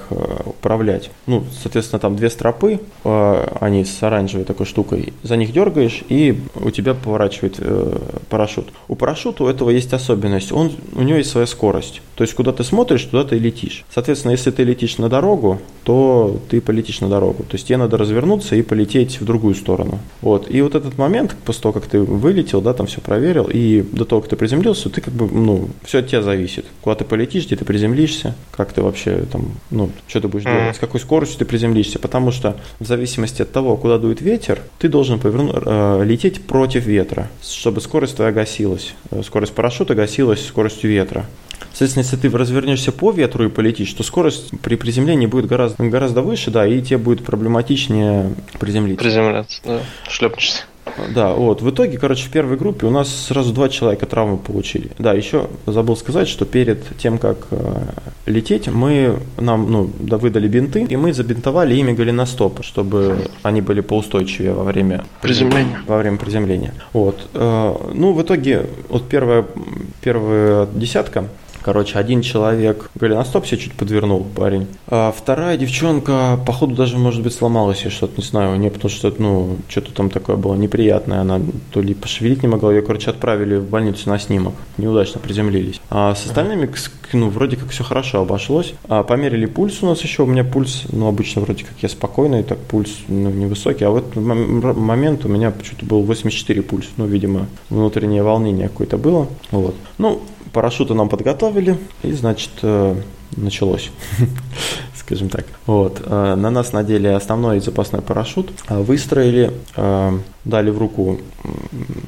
[0.46, 1.12] управлять.
[1.28, 6.70] Ну, соответственно, там две стропы, они с оранжевой такой штукой, за них дергаешь, и у
[6.72, 7.98] тебя поворачивает э,
[8.30, 8.70] парашют.
[8.88, 12.02] У парашюта у этого есть особенность, он, у него есть своя скорость.
[12.16, 13.86] То есть, куда ты смотришь, туда ты летишь.
[13.94, 17.44] Соответственно, если ты летишь на дорогу, то ты полетишь на дорогу.
[17.44, 20.00] То есть, тебе надо развернуться и полететь в другую сторону.
[20.22, 20.50] Вот.
[20.50, 24.06] И вот этот момент, после того, как ты вылетел, да, там все проверил, и до
[24.06, 26.66] того, как ты приземлился, ты как бы, ну, все от тебя зависит.
[26.82, 30.76] Куда ты полетишь, где ты приземлишься, как ты вообще там, ну, что ты будешь делать,
[30.76, 32.00] с какой скоростью ты приземлишься.
[32.00, 36.86] Потому что в зависимости от того, куда дует ветер, ты должен поверну, э, лететь против
[36.86, 38.94] ветра, чтобы скорость твоя гасилась.
[39.12, 41.26] Э, скорость парашюта гасилась скоростью ветра.
[41.80, 46.22] Соответственно, если ты развернешься по ветру и полетишь, то скорость при приземлении будет гораздо, гораздо
[46.22, 49.02] выше, да, и тебе будет проблематичнее приземлиться.
[49.02, 50.64] Приземляться, да, шлепнешься.
[51.16, 51.62] Да, вот.
[51.62, 54.92] В итоге, короче, в первой группе у нас сразу два человека травмы получили.
[55.00, 57.82] Да, еще забыл сказать, что перед тем, как э,
[58.26, 63.80] лететь, мы нам ну, да, выдали бинты, и мы забинтовали ими голеностопы, чтобы они были
[63.80, 65.82] поустойчивее во время приземления.
[65.88, 66.74] Во время приземления.
[66.92, 67.30] Вот.
[67.34, 69.46] Э, ну, в итоге, вот первая,
[70.02, 71.30] первая десятка
[71.70, 74.66] Короче, один человек голеностоп себе чуть подвернул, парень.
[74.88, 79.14] А вторая девчонка, походу, даже, может быть, сломалась я что-то, не знаю, не потому что,
[79.20, 81.22] ну, что-то там такое было неприятное.
[81.22, 81.40] Она
[81.72, 84.56] то ли пошевелить не могла, ее, короче, отправили в больницу на снимок.
[84.78, 85.80] Неудачно приземлились.
[85.92, 86.72] А с остальными,
[87.14, 88.74] ну, вроде как все хорошо обошлось.
[88.88, 90.24] А померили пульс у нас еще.
[90.24, 93.86] У меня пульс, ну, обычно вроде как я спокойный, так пульс ну, невысокий.
[93.86, 96.88] А в этот момент у меня почему-то был 84 пульс.
[96.98, 99.28] Ну, видимо, внутреннее волнение какое-то было.
[99.52, 99.76] Вот.
[100.00, 102.96] Ну, парашюты нам подготовили, и, значит, э,
[103.36, 103.92] началось,
[104.96, 105.46] скажем так.
[105.66, 106.02] Вот.
[106.06, 109.52] Э, на нас надели основной запасной парашют, э, выстроили,
[110.46, 111.20] дали в руку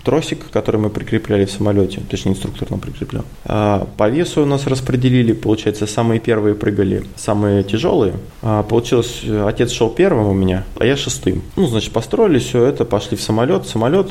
[0.03, 3.23] тросик, который мы прикрепляли в самолете, точнее инструктор нам прикреплял.
[3.43, 8.13] По весу у нас распределили, получается, самые первые прыгали, самые тяжелые.
[8.41, 11.43] Получилось, отец шел первым у меня, а я шестым.
[11.55, 13.67] Ну, значит, построили все это, пошли в самолет.
[13.67, 14.09] Самолет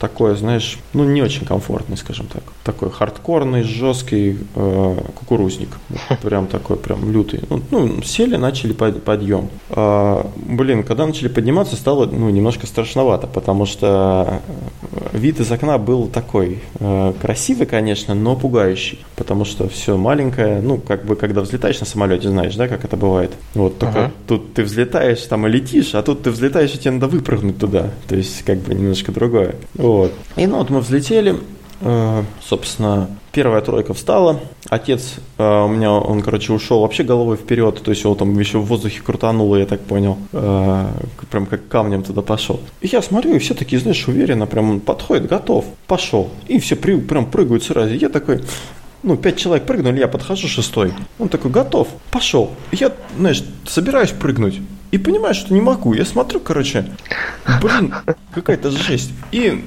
[0.00, 2.42] такой, знаешь, ну не очень комфортный, скажем так.
[2.64, 5.68] Такой хардкорный, жесткий э, кукурузник.
[6.22, 7.42] Прям такой, прям лютый.
[7.50, 9.50] Ну, ну сели, начали под, подъем.
[9.68, 14.40] А, блин, когда начали подниматься, стало ну, немножко страшновато, потому что
[15.12, 20.78] вид из окна был такой э, красивый, конечно, но пугающий, потому что все маленькое, ну,
[20.78, 23.32] как бы, когда взлетаешь на самолете, знаешь, да, как это бывает.
[23.54, 24.12] Вот, только ага.
[24.26, 27.90] тут ты взлетаешь, там и летишь, а тут ты взлетаешь, и тебе надо выпрыгнуть туда,
[28.08, 29.56] то есть, как бы, немножко другое.
[29.90, 30.12] Вот.
[30.36, 31.36] И, ну, вот мы взлетели,
[31.80, 34.40] э, собственно, Первая тройка встала.
[34.68, 37.80] Отец э, у меня, он, короче, ушел вообще головой вперед.
[37.82, 40.18] То есть его там еще в воздухе крутануло, я так понял.
[40.32, 40.88] Э,
[41.30, 42.60] прям как камнем туда пошел.
[42.80, 46.30] И я смотрю, и все такие, знаешь, уверенно, прям он подходит, готов, пошел.
[46.48, 47.94] И все при, прям прыгают сразу.
[47.94, 48.42] Я такой,
[49.04, 50.92] ну, пять человек прыгнули, я подхожу шестой.
[51.20, 52.50] Он такой, готов, пошел.
[52.72, 54.60] Я, знаешь, собираюсь прыгнуть.
[54.90, 55.94] И понимаю, что не могу.
[55.94, 56.86] Я смотрю, короче,
[57.62, 57.94] блин,
[58.34, 59.12] какая-то жесть.
[59.30, 59.64] И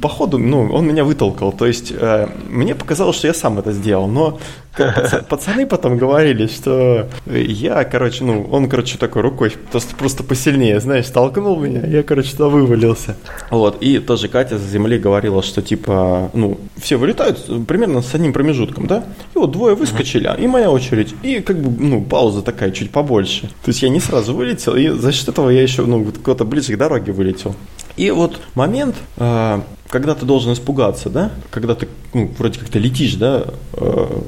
[0.00, 1.52] походу, ну, он меня вытолкал.
[1.52, 4.38] То есть э, мне показалось, что я сам это сделал, но
[5.28, 11.06] пацаны потом говорили, что я, короче, ну, он, короче, такой рукой просто, просто посильнее, знаешь,
[11.06, 13.16] толкнул меня, я, короче, туда вывалился.
[13.50, 18.32] Вот, и тоже Катя за земли говорила, что, типа, ну, все вылетают примерно с одним
[18.32, 19.04] промежутком, да?
[19.34, 23.42] И вот двое выскочили, и моя очередь, и как бы, ну, пауза такая чуть побольше.
[23.64, 26.74] То есть я не сразу вылетел, и за счет этого я еще, ну, куда-то ближе
[26.74, 27.54] к дороге вылетел.
[27.96, 32.78] И вот момент, э, когда ты должен испугаться, да, когда ты, ну, вроде как ты
[32.78, 34.20] летишь, да, э,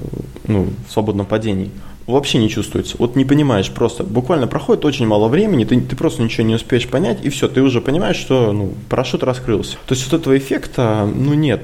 [0.46, 1.70] ну, в свободном падении,
[2.12, 2.96] вообще не чувствуется.
[2.98, 4.02] Вот не понимаешь просто.
[4.02, 7.62] Буквально проходит очень мало времени, ты, ты просто ничего не успеешь понять, и все, ты
[7.62, 9.76] уже понимаешь, что ну, парашют раскрылся.
[9.86, 11.62] То есть вот этого эффекта, ну, нет,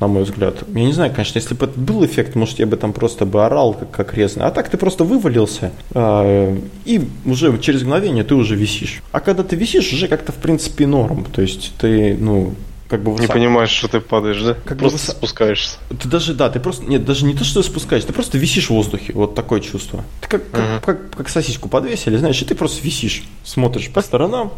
[0.00, 0.64] на мой взгляд.
[0.74, 3.74] Я не знаю, конечно, если бы был эффект, может, я бы там просто бы орал,
[3.74, 4.46] как, как резно.
[4.46, 9.02] А так ты просто вывалился, э, и уже через мгновение ты уже висишь.
[9.12, 11.24] А когда ты висишь, уже как-то, в принципе, норм.
[11.32, 12.54] То есть ты, ну,
[12.94, 14.54] как бы Не понимаешь, что ты падаешь, да?
[14.54, 15.10] Как просто высо...
[15.10, 15.78] спускаешься.
[15.88, 18.66] Ты даже, да, ты просто, нет, даже не то, что ты спускаешься, ты просто висишь
[18.66, 20.04] в воздухе, вот такое чувство.
[20.20, 20.80] Ты как, uh-huh.
[20.80, 24.52] как, как, как сосиску подвесили, знаешь, и ты просто висишь, смотришь по сторонам,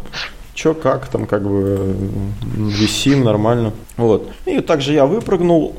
[0.54, 1.96] что как, там как бы
[2.42, 3.72] висим нормально.
[3.96, 4.30] Вот.
[4.44, 5.76] И также я выпрыгнул,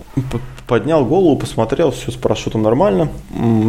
[0.65, 3.09] поднял голову, посмотрел, все с парашютом нормально,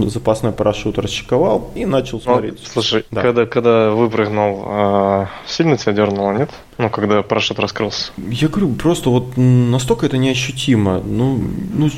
[0.07, 2.55] запасной парашют расчековал и начал ну, смотреть.
[2.55, 3.21] Ну, слушай, да.
[3.21, 6.51] когда, когда выпрыгнул, а, сильно тебя дернуло, нет?
[6.79, 8.13] Ну, когда парашют раскрылся.
[8.17, 11.03] Я говорю, просто вот настолько это неощутимо.
[11.05, 11.41] Ну,
[11.75, 11.91] ну,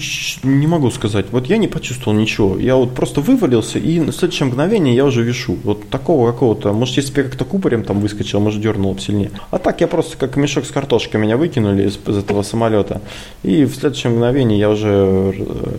[0.43, 1.27] не могу сказать.
[1.33, 2.59] Вот я не почувствовал ничего.
[2.59, 5.59] Я вот просто вывалился, и на следующее мгновение я уже вишу.
[5.65, 6.73] Вот такого какого-то.
[6.73, 9.31] Может, если бы я как-то кубарем там выскочил, может, дернул бы сильнее.
[9.51, 13.03] А так я просто как мешок с картошкой меня выкинули из, из этого самолета.
[13.43, 15.77] И в следующее мгновение я уже э,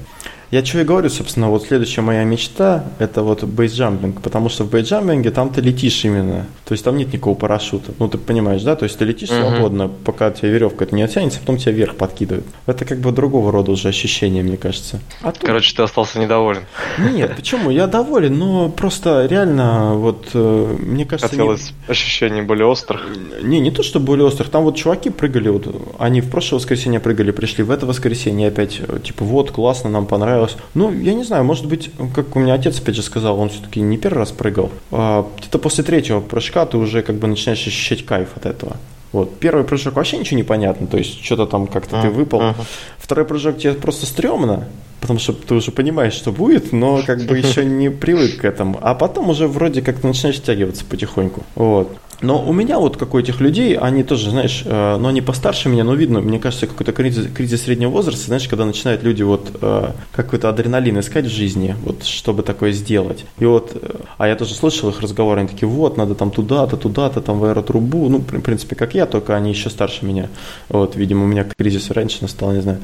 [0.52, 4.70] я что и говорю, собственно, вот следующая моя мечта– это вот бейсджампинг, потому что в
[4.70, 8.76] бейсджампинге там ты летишь именно, то есть там нет никакого парашюта, ну ты понимаешь, да,
[8.76, 9.50] то есть ты летишь uh-huh.
[9.50, 12.46] свободно, пока тебя веревка не оттянется, потом тебя вверх подкидывают.
[12.66, 15.00] Это как бы другого рода уже ощущение, мне кажется.
[15.22, 15.44] А тут...
[15.44, 16.64] Короче, ты остался недоволен.
[16.98, 17.70] Нет, почему?
[17.70, 21.30] Я доволен, но просто реально вот, э, мне кажется…
[21.30, 21.92] Хотелось не...
[21.92, 23.08] ощущений более острых.
[23.42, 27.00] Не, не то, что более острых, там вот чуваки прыгали, вот они в прошлое воскресенье
[27.00, 30.58] прыгали, пришли в это воскресенье опять, э, типа, вот, классно, нам понравилось, понравилось.
[30.74, 33.82] Ну, я не знаю, может быть, как у меня отец опять же сказал, он все-таки
[33.82, 34.72] не первый раз прыгал.
[34.92, 38.78] А, где-то после третьего прыжка ты уже как бы начинаешь ощущать кайф от этого.
[39.12, 39.38] Вот.
[39.40, 42.02] Первый прыжок вообще ничего не понятно, то есть что-то там как-то uh-huh.
[42.04, 42.42] ты выпал.
[42.42, 42.66] Uh-huh.
[42.98, 44.70] Второй прыжок тебе просто стрёмно,
[45.02, 48.80] потому что ты уже понимаешь, что будет, но как бы еще не привык к этому.
[48.82, 51.44] А потом уже вроде как начинаешь стягиваться потихоньку.
[51.56, 51.98] Вот.
[52.22, 55.70] Но у меня вот, как у этих людей, они тоже, знаешь, э, ну они постарше
[55.70, 59.52] меня, но видно, мне кажется, какой-то кризис, кризис среднего возраста, знаешь, когда начинают люди вот
[59.62, 63.26] э, какой-то адреналин искать в жизни, вот чтобы такое сделать.
[63.40, 66.78] И вот, э, а я тоже слышал их разговоры, они такие, вот, надо там туда-то,
[66.78, 70.30] туда-то, там в аэротрубу, ну, в принципе, как я, только они еще старше меня.
[70.70, 72.80] Вот, видимо, у меня кризис раньше настал, не знаю.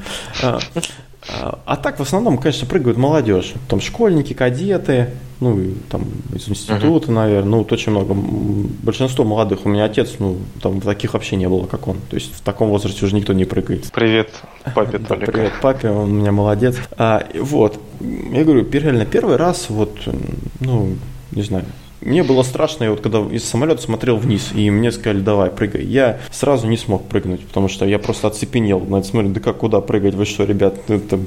[1.28, 3.54] А, так, в основном, конечно, прыгают молодежь.
[3.68, 5.10] Там школьники, кадеты,
[5.40, 7.14] ну, и, там из института, uh-huh.
[7.14, 8.14] наверное, ну, вот очень много.
[8.14, 9.66] Большинство молодых.
[9.66, 11.98] У меня отец, ну, там таких вообще не было, как он.
[12.08, 13.90] То есть в таком возрасте уже никто не прыгает.
[13.92, 14.30] Привет
[14.74, 15.30] папе Толик.
[15.30, 16.76] Привет папе, он у меня молодец.
[16.96, 19.96] А, вот, я говорю, реально первый раз, вот,
[20.60, 20.96] ну,
[21.32, 21.64] не знаю,
[22.00, 25.84] мне было страшно, я вот когда из самолета смотрел вниз, и мне сказали, давай, прыгай.
[25.84, 28.80] Я сразу не смог прыгнуть, потому что я просто оцепенел.
[28.80, 30.14] На это смотрю, да как, куда прыгать?
[30.14, 31.18] Вы что, ребят, ну, это,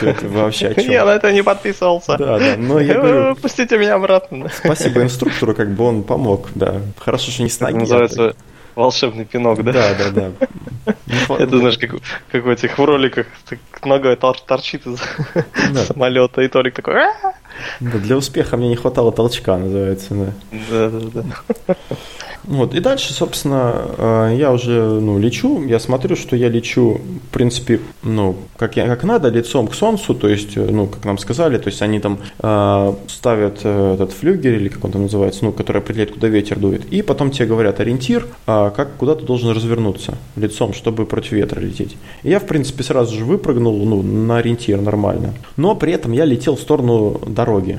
[0.00, 0.90] это вообще о чем?
[0.90, 2.16] Я на это не подписывался.
[2.18, 3.36] Да, да, но я говорю...
[3.36, 4.48] Пустите меня обратно.
[4.54, 6.80] Спасибо инструктору, как бы он помог, да.
[6.98, 7.76] Хорошо, что не с ноги.
[7.76, 8.34] Называется
[8.78, 9.72] волшебный пинок, да?
[9.72, 10.94] Да, да, да.
[11.34, 11.96] Это, знаешь, как,
[12.30, 13.26] как в этих роликах,
[13.84, 15.00] нога торчит из
[15.86, 16.94] самолета, и Толик такой...
[17.80, 20.32] Для успеха мне не хватало толчка, называется, да.
[20.70, 21.22] Да, да,
[21.66, 21.76] да.
[22.44, 27.32] Вот, и дальше, собственно, э, я уже ну, лечу, я смотрю, что я лечу, в
[27.32, 31.18] принципе, ну, как, я, как надо, лицом к солнцу, то есть, э, ну, как нам
[31.18, 35.44] сказали, то есть они там э, ставят э, этот флюгер, или как он там называется,
[35.44, 39.24] ну, который определяет, куда ветер дует, и потом тебе говорят ориентир, э, как, куда ты
[39.24, 41.96] должен развернуться лицом, чтобы против ветра лететь.
[42.22, 46.24] И я, в принципе, сразу же выпрыгнул, ну, на ориентир нормально, но при этом я
[46.24, 47.78] летел в сторону дороги.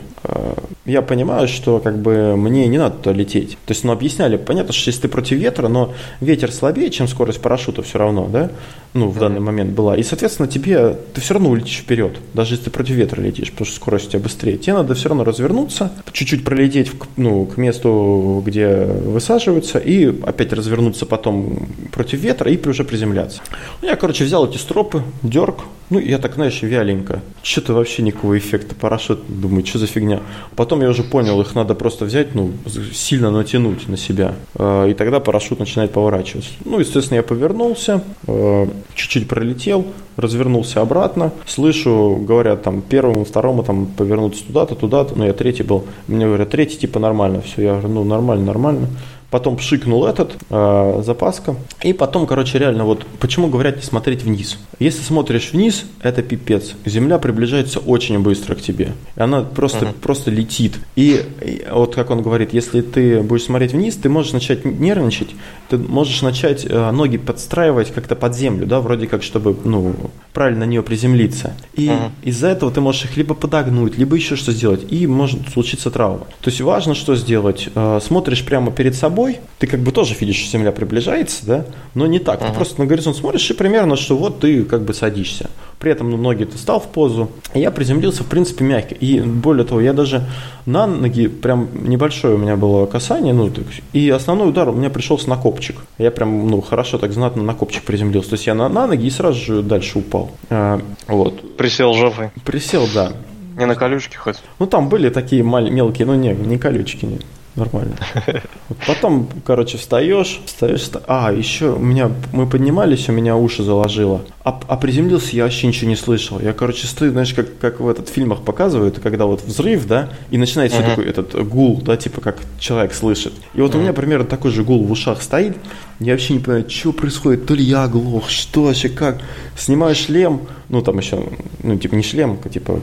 [0.90, 3.52] Я понимаю, что, как бы, мне не надо туда лететь.
[3.68, 7.40] То есть, ну, объясняли, понятно, что если ты против ветра, но ветер слабее, чем скорость
[7.42, 8.50] парашюта все равно, да,
[8.96, 9.96] ну, в данный момент была.
[9.96, 13.68] И, соответственно, тебе, ты все равно улетишь вперед, даже если ты против ветра летишь, потому
[13.68, 14.58] что скорость у тебя быстрее.
[14.58, 21.06] Тебе надо все равно развернуться, чуть-чуть пролететь, ну, к месту, где высаживаются, и опять развернуться
[21.06, 23.42] потом против ветра и уже приземляться.
[23.84, 27.22] Ну, я, короче, взял эти стропы, дерг, ну, я так, знаешь, вяленько.
[27.42, 29.22] Что-то вообще никакого эффекта парашют.
[29.28, 30.20] Думаю, что за фигня.
[30.56, 32.52] Потом я уже понял, их надо просто взять, ну,
[32.94, 34.36] сильно натянуть на себя.
[34.56, 36.52] Э, и тогда парашют начинает поворачиваться.
[36.64, 41.32] Ну, естественно, я повернулся, э, чуть-чуть пролетел, развернулся обратно.
[41.48, 45.18] Слышу, говорят там первому, второму там повернуться туда-то, туда-то.
[45.18, 45.86] Ну, я третий был.
[46.08, 47.42] Мне говорят, третий типа нормально.
[47.42, 48.88] Все, я говорю, ну, нормально, нормально
[49.30, 54.58] потом пшикнул этот, э, запаска, и потом, короче, реально вот, почему говорят не смотреть вниз.
[54.80, 56.74] Если смотришь вниз, это пипец.
[56.86, 58.94] Земля приближается очень быстро к тебе.
[59.16, 59.94] И она просто, uh-huh.
[60.02, 60.80] просто летит.
[60.96, 65.30] И, и вот как он говорит, если ты будешь смотреть вниз, ты можешь начать нервничать,
[65.70, 69.96] ты можешь начать э, ноги подстраивать как-то под землю, да, вроде как, чтобы, ну,
[70.34, 71.54] правильно на нее приземлиться.
[71.74, 72.12] И uh-huh.
[72.24, 76.28] из-за этого ты можешь их либо подогнуть, либо еще что сделать, и может случиться травма.
[76.42, 77.70] То есть важно, что сделать.
[77.76, 81.66] Э, смотришь прямо перед собой, собой, ты как бы тоже видишь, что Земля приближается, да,
[81.94, 82.42] но не так.
[82.42, 82.48] Uh-huh.
[82.48, 85.50] Ты просто на горизонт смотришь и примерно, что вот ты как бы садишься.
[85.80, 87.30] При этом ну, ноги ты стал в позу.
[87.54, 88.96] И я приземлился, в принципе, мягко.
[88.96, 90.26] И более того, я даже
[90.66, 93.50] на ноги, прям небольшое у меня было касание, ну,
[93.94, 95.78] и основной удар у меня пришелся на копчик.
[95.98, 98.32] Я прям, ну, хорошо так знатно на копчик приземлился.
[98.32, 100.32] То есть я на, на ноги и сразу же дальше упал.
[100.50, 101.56] А, вот.
[101.56, 102.32] Присел жопой.
[102.44, 103.14] Присел, да.
[103.58, 104.38] Не на колючки хоть?
[104.60, 107.24] Ну, там были такие мал- мелкие, ну, не, не колючки, нет
[107.56, 107.96] нормально.
[108.88, 111.02] Потом, короче, встаешь, встаешь, вста...
[111.08, 115.68] а, еще у меня, мы поднимались, у меня уши заложило, а, а приземлился, я вообще
[115.68, 116.40] ничего не слышал.
[116.40, 120.38] Я, короче, стою, знаешь, как, как в этот фильмах показывают, когда вот взрыв, да, и
[120.38, 120.90] начинается uh-huh.
[120.90, 123.34] такой этот гул, да, типа как человек слышит.
[123.54, 123.78] И вот uh-huh.
[123.78, 125.58] у меня примерно такой же гул в ушах стоит,
[126.00, 129.22] я вообще не понимаю, что происходит, то ли я оглох, что вообще, как.
[129.58, 131.22] Снимаю шлем, ну там еще,
[131.62, 132.80] ну типа не шлем, а типа,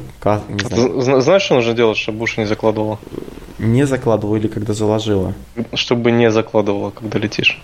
[0.51, 1.23] не знаю.
[1.23, 2.99] Знаешь, что нужно делать, чтобы уши не закладывало?
[3.59, 5.35] Не закладывала или когда заложила?
[5.75, 7.61] Чтобы не закладывала, когда летишь.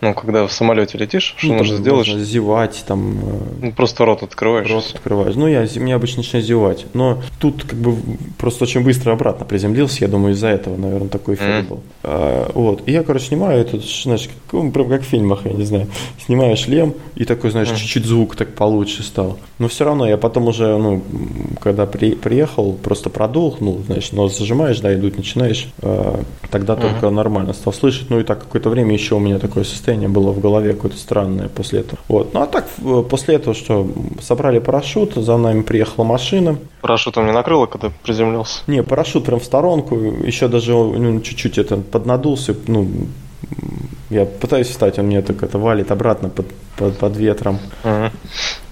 [0.00, 2.08] Ну, когда в самолете летишь, что ну, нужно сделать?
[2.08, 3.18] Можно зевать, там...
[3.18, 4.68] Э, ну, просто рот открываешь.
[4.70, 5.34] Рот открываешь.
[5.34, 6.86] Ну, я, мне обычно начинаю зевать.
[6.94, 7.96] Но тут как бы
[8.38, 9.98] просто очень быстро обратно приземлился.
[10.00, 11.68] Я думаю, из-за этого, наверное, такой эффект mm.
[11.68, 11.80] был.
[12.02, 12.82] А, вот.
[12.86, 15.86] И я, короче, снимаю этот, знаешь, как, ну, прям как в фильмах, я не знаю.
[16.24, 17.76] Снимаю шлем, и такой, знаешь, mm.
[17.76, 19.38] чуть-чуть звук так получше стал.
[19.58, 21.02] Но все равно я потом уже, ну,
[21.60, 26.80] когда при, приехал, просто продул, ну, знаешь, нос зажимаешь, да, идут, начинаешь, э, тогда mm-hmm.
[26.80, 28.10] только нормально стал слышать.
[28.10, 30.96] Ну, и так какое-то время еще у меня такое состояние состояние было в голове какое-то
[30.96, 31.98] странное после этого.
[32.08, 32.34] Вот.
[32.34, 32.66] Ну а так,
[33.08, 33.88] после этого что,
[34.20, 36.58] собрали парашют, за нами приехала машина.
[36.80, 38.62] Парашютом не накрыло, когда приземлился?
[38.66, 42.88] Не, парашют прям в сторонку, еще даже ну, чуть-чуть это поднадулся, ну,
[44.10, 46.46] я пытаюсь встать, он мне так это валит обратно под,
[46.80, 47.58] под, под ветром.
[47.84, 48.10] Uh-huh.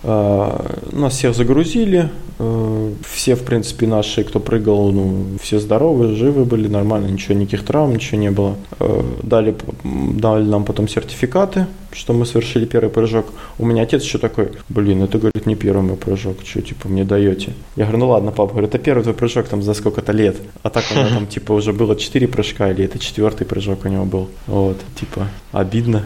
[0.03, 6.68] Нас всех загрузили, а, все, в принципе, наши, кто прыгал, ну, все здоровы, живы были,
[6.68, 8.57] нормально, ничего, никаких травм, ничего не было.
[8.79, 13.27] А, дали, дали нам потом сертификаты, что мы совершили первый прыжок.
[13.59, 17.05] У меня отец еще такой, блин, это, говорит, не первый мой прыжок, что, типа, мне
[17.05, 17.55] даете?
[17.75, 20.37] Я говорю, ну ладно, папа, говорит, это первый твой прыжок там за сколько-то лет.
[20.62, 23.88] А так у него там, типа, уже было четыре прыжка, или это четвертый прыжок у
[23.88, 24.29] него был.
[24.47, 26.05] Вот, типа, обидно.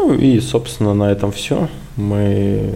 [0.00, 1.68] Ну и, собственно, на этом все.
[1.96, 2.72] Мы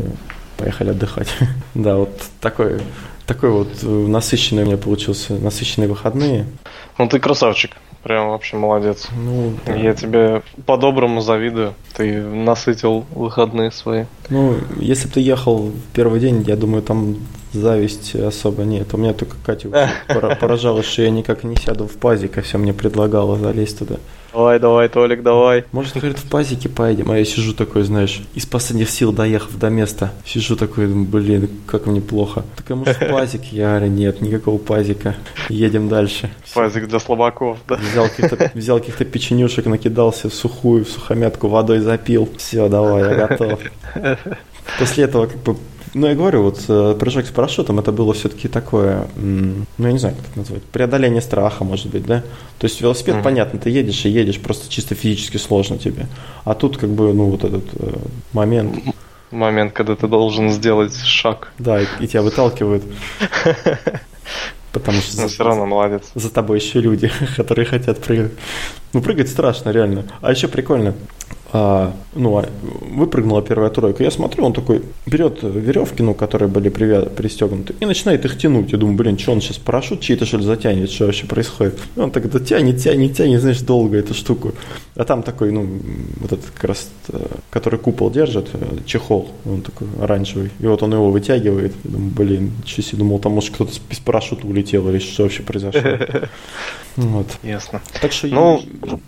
[0.58, 1.28] поехали отдыхать.
[1.74, 2.10] да, вот
[2.40, 2.80] такой,
[3.26, 6.46] такой вот насыщенный у меня получился, насыщенные выходные.
[6.98, 7.72] Ну ты красавчик.
[8.02, 9.08] Прям вообще молодец.
[9.16, 9.74] Ну, да.
[9.74, 11.72] Я тебе по-доброму завидую.
[11.96, 14.04] Ты насытил выходные свои.
[14.28, 17.16] Ну, если бы ты ехал в первый день, я думаю, там
[17.54, 18.92] зависть особо нет.
[18.92, 19.70] У меня только Катя
[20.40, 23.96] поражала, что я никак не сяду в пазик, а все мне предлагала залезть туда.
[24.34, 25.64] Давай, давай, Толик, давай.
[25.70, 29.70] Может, говорит, в пазике поедем, а я сижу такой, знаешь, из последних сил доехав до
[29.70, 30.10] места.
[30.26, 32.42] Сижу такой, блин, как мне плохо.
[32.56, 33.44] Так, а может, пазик?
[33.52, 35.14] Я говорю, нет, никакого пазика.
[35.48, 36.30] Едем дальше.
[36.52, 37.76] Пазик для слабаков, да.
[37.76, 42.28] Взял каких-то, взял каких-то печенюшек, накидался в сухую, в сухомятку, водой запил.
[42.36, 43.60] Все, давай, я готов.
[44.80, 45.56] После этого как бы
[45.94, 49.98] Ну, я говорю, вот э, прыжок с парашютом, это было все-таки такое, ну, я не
[49.98, 52.24] знаю, как это назвать, преодоление страха, может быть, да?
[52.58, 53.22] То есть велосипед, mm-hmm.
[53.22, 56.08] понятно, ты едешь и едешь, просто чисто физически сложно тебе.
[56.44, 57.96] А тут как бы, ну, вот этот э,
[58.32, 58.76] момент...
[59.30, 61.52] Момент, когда ты должен сделать шаг.
[61.60, 62.82] Да, и, и тебя выталкивают.
[64.72, 66.10] Потому что Но за, все равно молодец.
[66.16, 68.32] За тобой еще люди, которые хотят прыгать.
[68.92, 70.06] Ну, прыгать страшно, реально.
[70.20, 70.94] А еще прикольно
[71.54, 72.48] ну, а,
[72.90, 74.02] выпрыгнула первая тройка.
[74.02, 78.72] Я смотрю, он такой берет веревки, ну, которые были привя- пристегнуты, и начинает их тянуть.
[78.72, 81.78] Я думаю, блин, что он сейчас парашют чей-то что ли затянет, что вообще происходит?
[81.94, 84.52] И он так это тянет, тянет, тянет, знаешь, долго эту штуку.
[84.96, 85.68] А там такой, ну,
[86.16, 90.50] вот этот как раз, э, который купол держит, э, чехол, он такой оранжевый.
[90.58, 91.72] И вот он его вытягивает.
[91.84, 95.80] Я думаю, блин, себе думал, там может кто-то без парашюта улетел или что вообще произошло.
[96.96, 97.26] Вот.
[97.42, 97.82] Ясно.
[98.00, 98.62] Так что, ну,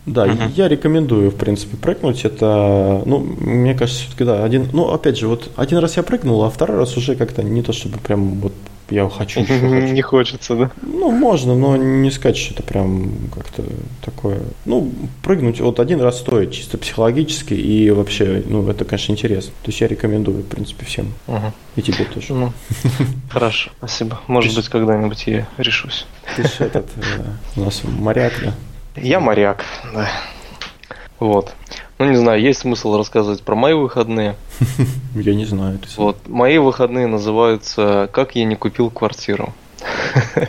[0.06, 0.26] да,
[0.56, 5.28] я рекомендую, в принципе, прыгнуть это, ну, мне кажется, все-таки, да, один, ну, опять же,
[5.28, 8.52] вот один раз я прыгнул, а второй раз уже как-то не то, чтобы прям вот
[8.90, 9.66] я хочу еще хочу.
[9.66, 10.70] Не хочется, да?
[10.82, 13.64] Ну, можно, но не сказать, что это прям как-то
[14.04, 14.40] такое.
[14.64, 19.52] Ну, прыгнуть вот один раз стоит, чисто психологически, и вообще, ну, это, конечно, интересно.
[19.62, 21.12] То есть я рекомендую, в принципе, всем.
[21.26, 21.52] Угу.
[21.76, 22.32] И тебе тоже.
[22.32, 22.52] Ну,
[23.30, 24.20] хорошо, спасибо.
[24.28, 26.06] Может быть, когда-нибудь я решусь.
[26.36, 27.22] Ты же этот, э,
[27.56, 28.54] у нас моряк, да?
[28.96, 30.08] Я моряк, да.
[31.18, 31.54] Вот.
[31.98, 34.36] Ну, не знаю, есть смысл рассказывать про мои выходные.
[35.14, 35.78] Я не знаю.
[35.96, 39.54] Вот, мои выходные называются «Как я не купил квартиру».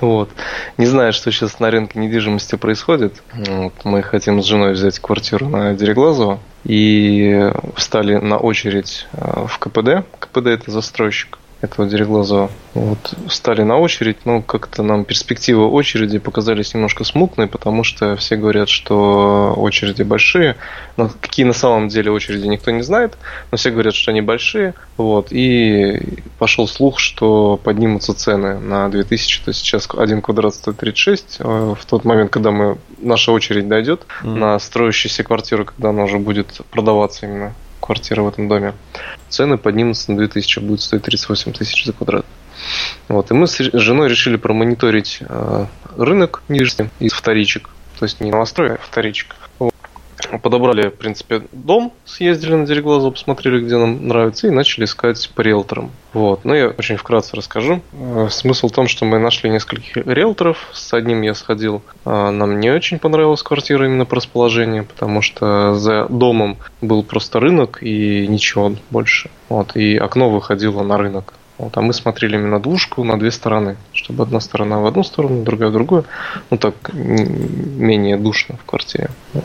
[0.00, 0.30] Вот.
[0.78, 3.22] Не знаю, что сейчас на рынке недвижимости происходит.
[3.34, 3.72] Вот.
[3.84, 10.06] Мы хотим с женой взять квартиру на Дереглазово и встали на очередь э, в КПД.
[10.18, 12.50] КПД это застройщик этого Дереглазова.
[12.74, 18.36] Вот, встали на очередь, но как-то нам перспективы очереди показались немножко смутные, потому что все
[18.36, 20.56] говорят, что очереди большие,
[20.98, 23.16] но какие на самом деле очереди никто не знает,
[23.50, 29.44] но все говорят, что они большие, вот, и пошел слух, что поднимутся цены на 2000,
[29.44, 33.68] то есть сейчас один квадрат стоит 36, а в тот момент, когда мы, наша очередь
[33.68, 34.34] дойдет mm.
[34.34, 37.54] на строящуюся квартиру, когда она уже будет продаваться именно
[37.86, 38.74] квартира в этом доме,
[39.28, 42.26] цены поднимутся на 2000, будет стоить 38 тысяч за квадрат.
[43.08, 45.66] Вот, и мы с женой решили промониторить э,
[45.96, 49.36] рынок недвижимости из вторичек, то есть не новострой, а вторичек
[50.42, 55.40] подобрали, в принципе, дом, съездили на Дереглазово, посмотрели, где нам нравится, и начали искать по
[55.40, 55.90] риэлторам.
[56.12, 56.44] Вот.
[56.44, 57.82] Ну, я очень вкратце расскажу.
[57.92, 60.68] Э, смысл в том, что мы нашли нескольких риэлторов.
[60.72, 61.82] С одним я сходил.
[62.04, 67.40] А, нам не очень понравилась квартира именно по расположению, потому что за домом был просто
[67.40, 69.30] рынок и ничего больше.
[69.48, 69.76] Вот.
[69.76, 71.34] И окно выходило на рынок.
[71.58, 75.42] Вот, а мы смотрели именно двушку на две стороны, чтобы одна сторона в одну сторону,
[75.42, 76.04] другая в другую.
[76.50, 79.08] Ну так менее душно в квартире.
[79.32, 79.44] Вот.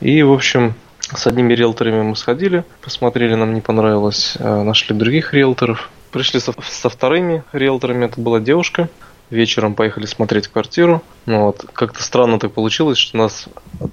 [0.00, 0.74] И, в общем,
[1.14, 5.90] с одними риэлторами мы сходили, посмотрели, нам не понравилось, э, нашли других риэлторов.
[6.12, 8.88] Пришли со, со вторыми риэлторами, это была девушка.
[9.30, 11.02] Вечером поехали смотреть квартиру.
[11.26, 11.64] Ну, вот.
[11.72, 13.46] Как-то странно так получилось, что нас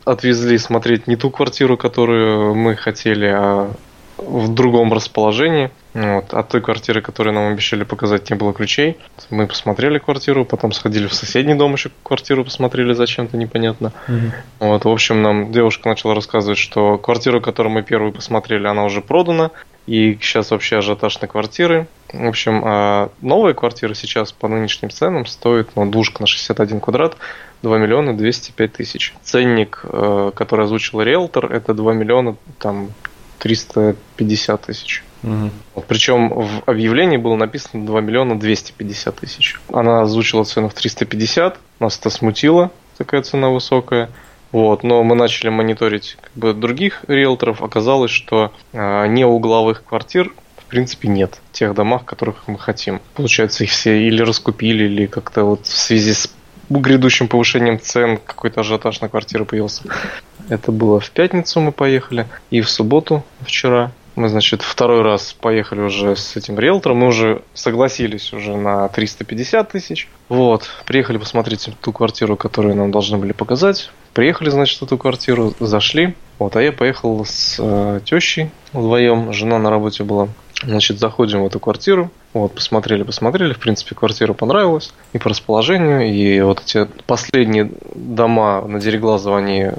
[0.03, 3.71] отвезли смотреть не ту квартиру, которую мы хотели, а
[4.18, 5.70] в другом расположении.
[5.93, 6.34] Вот.
[6.34, 8.97] От той квартиры, которую нам обещали показать, не было ключей.
[9.30, 13.93] Мы посмотрели квартиру, потом сходили в соседний дом еще квартиру посмотрели зачем-то непонятно.
[14.07, 14.68] Угу.
[14.68, 19.01] Вот, в общем, нам девушка начала рассказывать, что квартиру, которую мы первую посмотрели, она уже
[19.01, 19.51] продана.
[19.88, 21.88] И сейчас вообще ажиотаж на квартиры.
[22.11, 27.15] В общем, а новая квартира сейчас по нынешним ценам стоит, ну, двушка на 61 квадрат,
[27.61, 29.13] 2 миллиона 205 тысяч.
[29.24, 32.89] Ценник, э, который озвучил риэлтор, это 2 миллиона там
[33.39, 35.03] 350 тысяч.
[35.23, 35.49] Угу.
[35.75, 39.59] Вот, причем в объявлении было написано 2 миллиона 250 тысяч.
[39.71, 44.09] Она озвучила цену в 350, нас это смутило, такая цена высокая.
[44.51, 47.61] Вот, но мы начали мониторить как бы, других риэлторов.
[47.61, 53.01] Оказалось, что э, не угловых квартир в принципе нет в тех домах, которых мы хотим.
[53.13, 56.33] Получается, их все или раскупили, или как-то вот в связи с
[56.69, 59.83] грядущим повышением цен какой-то ажиотаж на квартиры появился.
[60.49, 65.81] Это было в пятницу мы поехали, и в субботу вчера мы, значит, второй раз поехали
[65.81, 66.97] уже с этим риэлтором.
[66.97, 70.09] Мы уже согласились уже на 350 тысяч.
[70.27, 70.67] Вот.
[70.87, 73.91] Приехали посмотреть ту квартиру, которую нам должны были показать.
[74.13, 76.15] Приехали, значит, в эту квартиру, зашли.
[76.39, 79.33] Вот, а я поехал с э, тещей вдвоем.
[79.33, 80.29] Жена на работе была.
[80.64, 82.10] Значит, заходим в эту квартиру.
[82.34, 83.53] Вот, посмотрели, посмотрели.
[83.53, 84.91] В принципе, квартира понравилась.
[85.14, 89.74] И по расположению, и вот эти последние дома на Дереглазово, они э,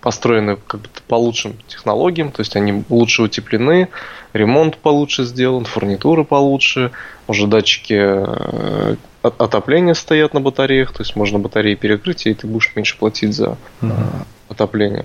[0.00, 2.32] построены как бы по лучшим технологиям.
[2.32, 3.88] То есть они лучше утеплены,
[4.32, 6.92] ремонт получше сделан, фурнитура получше,
[7.26, 10.92] уже датчики э, отопления стоят на батареях.
[10.92, 13.92] То есть можно батареи перекрыть, и ты будешь меньше платить за угу.
[14.48, 15.04] отопление.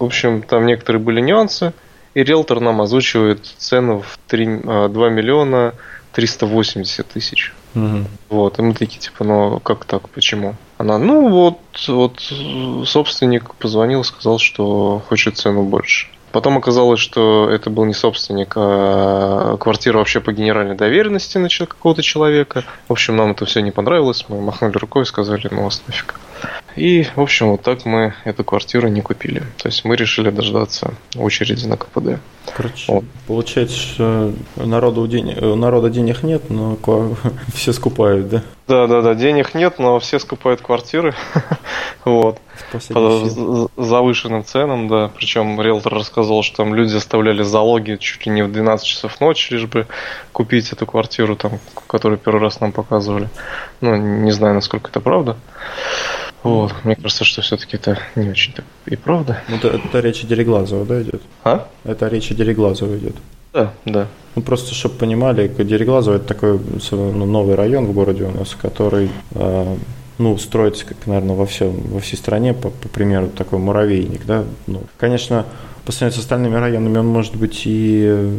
[0.00, 1.72] В общем, там некоторые были нюансы.
[2.14, 5.74] И риэлтор нам озвучивает цену в 3, 2 а, миллиона
[6.12, 7.52] 380 тысяч.
[7.74, 8.04] Угу.
[8.28, 10.54] Вот, и мы такие, типа, ну как так, почему?
[10.78, 11.58] Она, ну вот,
[11.88, 12.20] вот
[12.86, 16.08] собственник позвонил, сказал, что хочет цену больше.
[16.30, 22.02] Потом оказалось, что это был не собственник, а квартира вообще по генеральной доверенности на какого-то
[22.02, 22.64] человека.
[22.88, 26.14] В общем, нам это все не понравилось, мы махнули рукой и сказали, ну вас нафиг.
[26.76, 29.42] И, в общем, вот так мы эту квартиру не купили.
[29.58, 32.20] То есть мы решили дождаться очереди на КПД.
[32.56, 33.04] Короче, вот.
[33.26, 36.76] получается, что народу денег, у народа денег нет, но
[37.54, 38.42] все скупают, да?
[38.66, 41.14] Да, да, да, денег нет, но все скупают квартиры.
[42.04, 42.38] вот.
[42.88, 45.10] По завышенным ценам, да.
[45.16, 49.52] Причем риэлтор рассказал, что там люди оставляли залоги чуть ли не в 12 часов ночи,
[49.52, 49.86] лишь бы
[50.32, 53.28] купить эту квартиру, там, которую первый раз нам показывали.
[53.80, 55.36] Ну, не знаю, насколько это правда.
[56.44, 59.38] Вот, мне кажется, что все-таки это не очень так и правда.
[59.48, 61.22] Ну, это, это речь о Дереглазово, да, идет?
[61.42, 61.68] А?
[61.84, 63.16] Это речь о Дереглазово идет.
[63.54, 64.08] Да, да.
[64.34, 69.10] Ну, просто, чтобы понимали, Дереглазово– это такой ну, новый район в городе у нас, который
[69.30, 69.76] э,
[70.18, 74.44] ну, строится, как, наверное, во, всем, во всей стране, по, по примеру, такой муравейник, да.
[74.66, 75.46] Ну, конечно,
[75.84, 78.30] по сравнению с остальными районами он, может быть, и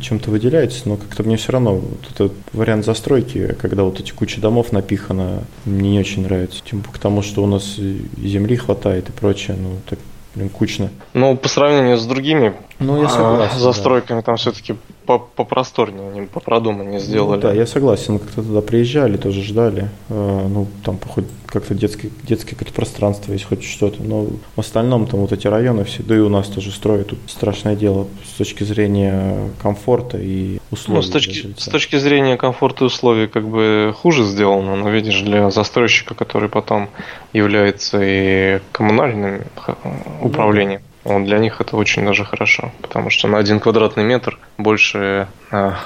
[0.00, 4.40] чем-то выделяется, но как-то мне все равно вот этот вариант застройки, когда вот эти кучи
[4.40, 6.60] домов напихано, мне не очень нравится.
[6.64, 9.98] Тем более потому, что у нас и земли хватает и прочее, ну, так,
[10.34, 10.90] блин, кучно.
[11.14, 14.22] Ну, по сравнению с другими ну, я согласен, застройками, да.
[14.22, 14.76] там все-таки
[15.06, 17.36] попросторнее, попродуманнее ну сделали.
[17.36, 18.18] Ну, да, я согласен.
[18.18, 19.88] Как-то туда приезжали, тоже ждали.
[20.08, 24.02] Э, ну, там хоть как-то детское, детское какое-то пространство есть, хоть что-то.
[24.02, 24.26] Но
[24.56, 27.08] в остальном там вот эти районы все, да и у нас тоже строят.
[27.08, 30.96] Тут страшное дело с точки зрения комфорта и условий.
[30.96, 35.20] Ну, с точки, с точки зрения комфорта и условий как бы хуже сделано, но видишь,
[35.20, 36.88] для застройщика, который потом
[37.32, 39.42] является и коммунальным
[40.20, 40.80] управлением.
[41.04, 45.76] Вот для них это очень даже хорошо, потому что на один квадратный метр больше а,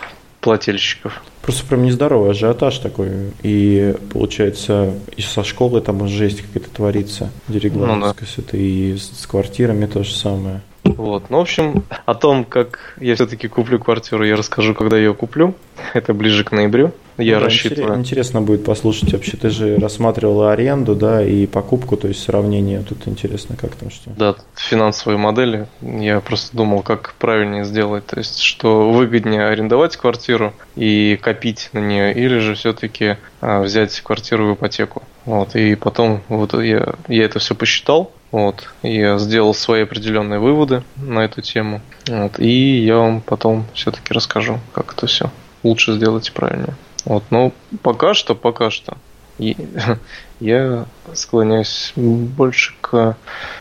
[0.41, 1.23] плательщиков.
[1.43, 3.33] Просто прям нездоровый ажиотаж такой.
[3.43, 7.31] И получается, и со школы там жесть какая-то творится.
[7.49, 7.97] Дереглавская,
[8.37, 8.59] ну, да.
[8.59, 10.61] и с квартирами то же самое.
[10.85, 11.31] Вот.
[11.31, 15.55] Ну, в общем, о том, как я все-таки куплю квартиру, я расскажу, когда ее куплю.
[15.95, 16.93] Это ближе к ноябрю.
[17.19, 17.99] Я ну, рассчитываю.
[17.99, 19.37] Интересно будет послушать вообще.
[19.37, 22.83] Ты же рассматривал аренду, да, и покупку, то есть сравнение.
[22.83, 24.11] Тут интересно, как там что.
[24.11, 25.67] Да, финансовые модели.
[25.81, 28.07] Я просто думал, как правильнее сделать.
[28.07, 34.01] То есть, что выгоднее арендовать квартиру и копить на нее, или же все-таки а, взять
[34.01, 35.03] квартиру в ипотеку.
[35.25, 40.85] Вот, и потом вот я, я это все посчитал, вот, я сделал свои определенные выводы
[40.97, 41.81] на эту тему.
[42.07, 45.33] Вот, и я вам потом все-таки расскажу, как это все
[45.65, 46.75] лучше сделать и правильнее.
[47.07, 47.53] Вот, но
[47.83, 48.99] пока что, пока что
[49.39, 49.57] и,
[50.41, 53.17] я склоняюсь больше к,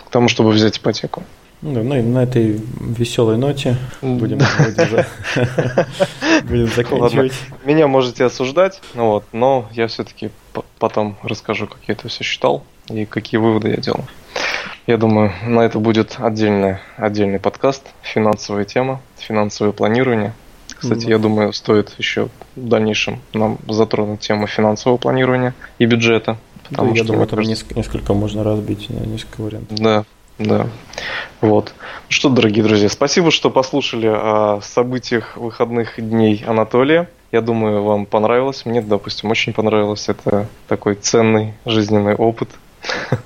[0.06, 1.24] к тому, чтобы взять ипотеку.
[1.62, 4.40] Ну, ну и на этой веселой ноте будем,
[6.44, 7.34] будем заканчивать.
[7.64, 10.32] Меня можете осуждать, ну вот, но я все-таки
[10.80, 14.06] потом расскажу, как я это все считал и какие выводы я делал.
[14.86, 20.34] Я думаю, на это будет отдельный, отдельный подкаст, финансовая тема, финансовое планирование.
[20.86, 26.38] Кстати, я думаю, стоит еще в дальнейшем нам затронуть тему финансового планирования и бюджета.
[26.70, 27.66] Потому да, что, я думаю, там кажется...
[27.76, 29.78] несколько можно разбить на несколько вариантов.
[29.78, 30.06] Да,
[30.40, 30.68] да.
[31.42, 31.74] Вот.
[32.10, 37.10] Что, дорогие друзья, спасибо, что послушали о событиях выходных дней Анатолия.
[37.32, 38.66] Я думаю, вам понравилось.
[38.66, 40.08] Мне, допустим, очень понравилось.
[40.10, 42.50] Это такой ценный жизненный опыт.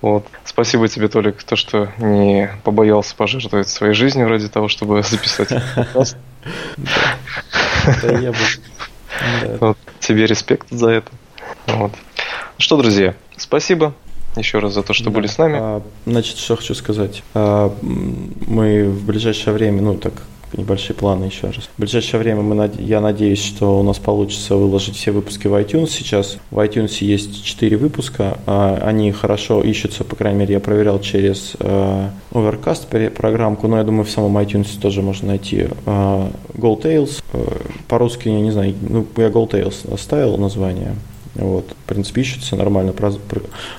[0.00, 0.24] Вот.
[0.44, 6.16] Спасибо тебе, Толик, то, что не побоялся пожертвовать своей жизнью ради того, чтобы записать подкаст.
[10.00, 11.10] Тебе респект за это.
[11.66, 11.92] Вот.
[12.58, 13.94] Что, друзья, спасибо
[14.36, 15.58] еще раз за то, что были с нами.
[15.60, 17.22] А, значит, что хочу сказать.
[17.34, 20.14] А, мы в ближайшее время, ну так
[20.56, 21.68] небольшие планы еще раз.
[21.76, 25.88] В ближайшее время мы, я надеюсь, что у нас получится выложить все выпуски в iTunes
[25.88, 26.38] сейчас.
[26.50, 31.54] В iTunes есть 4 выпуска, а они хорошо ищутся, по крайней мере, я проверял через
[31.58, 37.22] э, Overcast программку, но я думаю, в самом iTunes тоже можно найти э, Gold Tales.
[37.32, 37.44] Э,
[37.88, 40.94] по-русски, я не знаю, ну, я Gold Tales оставил название.
[41.34, 42.92] Вот, в принципе, ищется нормально.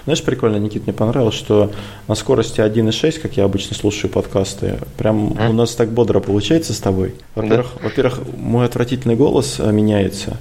[0.06, 1.72] Знаешь, прикольно, Никит, мне понравилось, что
[2.08, 5.50] на скорости 1.6, как я обычно слушаю подкасты, прям а?
[5.50, 7.16] у нас так бодро получается с тобой.
[7.36, 7.84] Во-первых, да?
[7.84, 10.38] во-первых, мой отвратительный голос э, меняется.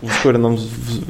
[0.00, 0.58] В ускоренном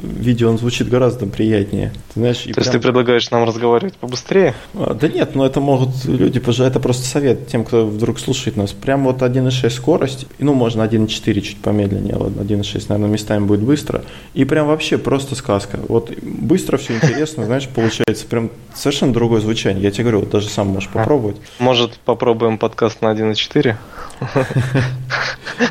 [0.01, 1.91] видео он звучит гораздо приятнее.
[2.13, 2.55] Ты знаешь, То прям...
[2.57, 4.53] есть ты предлагаешь нам разговаривать побыстрее?
[4.73, 6.71] А, да нет, но это могут люди пожелать.
[6.71, 8.71] Это просто совет тем, кто вдруг слушает нас.
[8.71, 14.03] Прям вот 1.6 скорость, ну можно 1.4 чуть помедленнее, ладно, 1.6, наверное, местами будет быстро.
[14.33, 15.79] И прям вообще просто сказка.
[15.87, 19.83] Вот быстро все интересно, знаешь, получается прям совершенно другое звучание.
[19.83, 21.37] Я тебе говорю, вот даже сам можешь а, попробовать.
[21.59, 23.75] Может, попробуем подкаст на 1.4?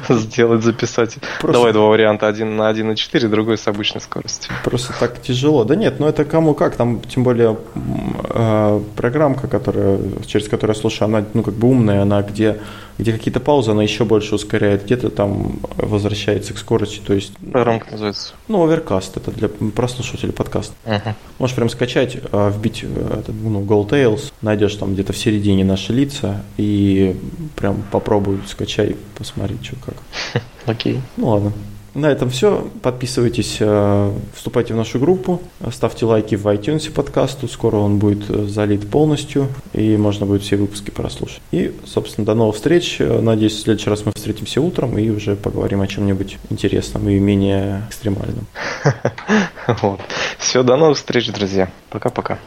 [0.09, 1.19] Сделать, записать.
[1.41, 1.53] Просто...
[1.53, 2.29] Давай два варианта.
[2.29, 4.53] Один на 1.4, другой с обычной скоростью.
[4.65, 5.65] Просто так тяжело.
[5.65, 6.77] Да нет, ну это кому как.
[6.77, 7.57] Там, тем более,
[8.29, 12.61] э, программка, которая, через которую я слушаю, она, ну, как бы умная, она где
[12.99, 17.33] где какие-то паузы, она еще больше ускоряет, где-то там возвращается к скорости, то есть...
[17.39, 18.35] Программка называется?
[18.49, 20.75] Ну, оверкаст, это для прослушивателей подкаста.
[20.85, 21.15] Uh-huh.
[21.39, 25.65] Можешь прям скачать, а, вбить э, этот, ну, Gold Tales, найдешь там где-то в середине
[25.65, 27.17] наши лица и
[27.57, 29.95] прям попробуй, скачай, посмотри, что как.
[30.67, 30.95] Окей.
[30.95, 31.01] Okay.
[31.17, 31.53] Ну ладно.
[31.95, 32.69] На этом все.
[32.83, 35.41] Подписывайтесь, э, вступайте в нашу группу,
[35.73, 37.49] ставьте лайки в iTunes подкасту.
[37.49, 41.41] Скоро он будет э, залит полностью, и можно будет все выпуски прослушать.
[41.51, 42.99] И, собственно, до новых встреч.
[43.01, 47.83] Надеюсь, в следующий раз мы встретимся утром и уже поговорим о чем-нибудь интересном и менее
[47.89, 48.47] экстремальном.
[50.39, 51.71] Все, до новых встреч, друзья.
[51.91, 52.41] Пока-пока.